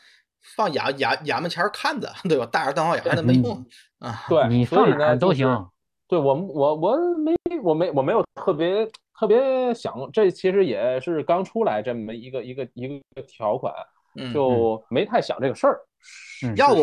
[0.55, 2.45] 放眼眼眼门前看着，对吧？
[2.45, 3.65] 大着当花眼的没用
[3.99, 4.25] 啊。
[4.27, 5.67] 对，你放哪儿呢都行。
[6.09, 13.73] 对我我我没我没我没有特别特别想，这其实也是刚出来这么一个一个一个条款，
[14.15, 15.79] 嗯，就没太想这个事儿。
[16.45, 16.81] 嗯要不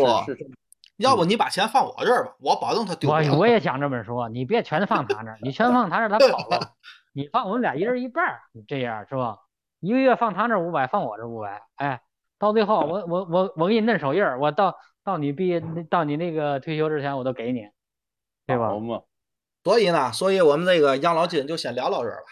[0.97, 3.37] 要不你把钱放我这儿吧，我保证他丢不我了。
[3.37, 6.59] 我也想这么说，你别全放他那儿，你全放他那儿他跑了，
[7.13, 9.39] 你放我们俩一人一半儿，你这样是吧？
[9.79, 12.01] 一个月放他那儿五百，放我这五百，哎，
[12.37, 17.67] 到最后我我我我给你摁手印儿，我到到你毕业到你那个退休之前我都给你，
[18.45, 18.79] 对吧好？
[18.79, 19.01] 嘛？
[19.65, 22.27] 所以呢，所以我们这个养老金就先聊到这儿吧。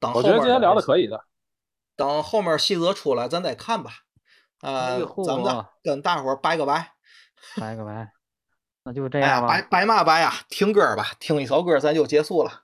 [0.00, 1.24] 等后面我觉得今天聊的的可以的。
[1.94, 3.92] 等后面细则出来咱再看吧。
[4.62, 6.94] 呃咱们嚯跟大伙儿拜个拜。
[7.58, 8.10] 拜个拜，
[8.84, 9.62] 那就这样吧拜。
[9.62, 10.32] 拜嘛拜呀？
[10.48, 12.63] 听歌儿吧，听一首歌咱就结束了。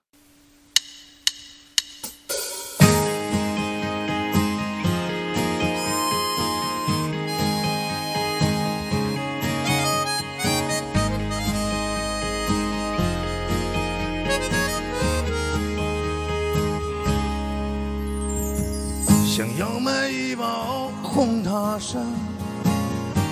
[20.10, 22.02] 一包红塔山，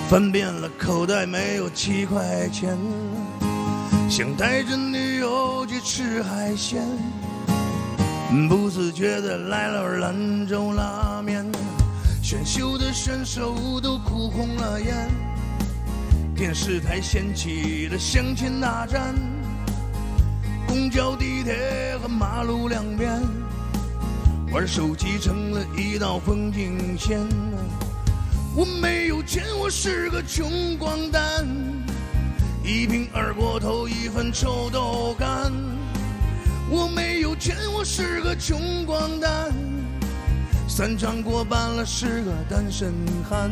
[0.07, 2.77] 翻遍了口袋没有七块钱，
[4.09, 6.81] 想带着女友去吃海鲜，
[8.47, 11.45] 不自觉的来了兰州拉面，
[12.23, 15.09] 选秀的选手都哭红了眼，
[16.33, 19.13] 电视台掀起了相亲大战，
[20.65, 23.21] 公交、地铁和马路两边。
[24.51, 27.19] 玩手机成了一道风景线。
[28.55, 31.47] 我没有钱，我是个穷光蛋，
[32.63, 35.51] 一瓶二锅头，一份臭豆干。
[36.67, 39.53] 我没有钱，我是个穷光蛋，
[40.67, 42.91] 三场过半了，是个单身
[43.29, 43.51] 汉。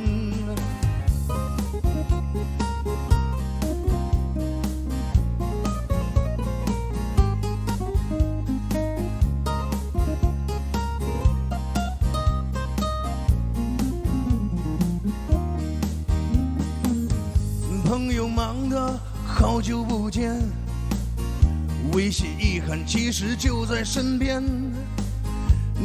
[22.87, 24.41] 其实就在身边。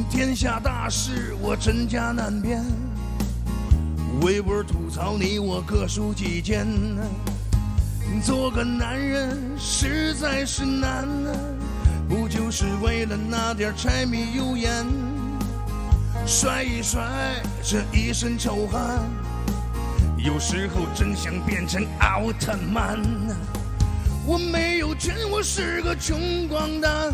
[0.08, 2.62] 天下大事我真假难辨，
[4.22, 6.64] 微博吐槽你我各抒己见。
[8.22, 11.08] 做个男人实在是难，
[12.08, 14.86] 不就是为了那点柴米油盐，
[16.24, 17.02] 甩一甩
[17.62, 19.02] 这一身臭汗，
[20.16, 23.00] 有时候真想变成奥特曼。
[24.24, 27.12] 我没有钱，我是个穷光蛋，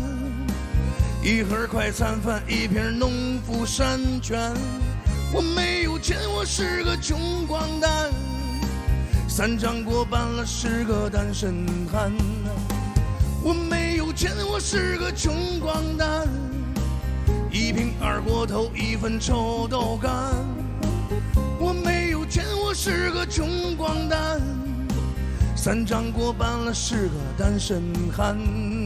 [1.23, 4.53] 一盒快餐饭，一瓶农夫山泉。
[5.33, 8.11] 我没有钱，我是个穷光蛋，
[9.27, 12.11] 三张过半了是个单身汉。
[13.41, 16.27] 我没有钱，我是个穷光蛋，
[17.51, 20.11] 一瓶二锅头，一份臭豆干。
[21.59, 24.39] 我没有钱，我是个穷光蛋，
[25.61, 27.83] 三张过半了是个单身
[28.15, 28.78] 汉。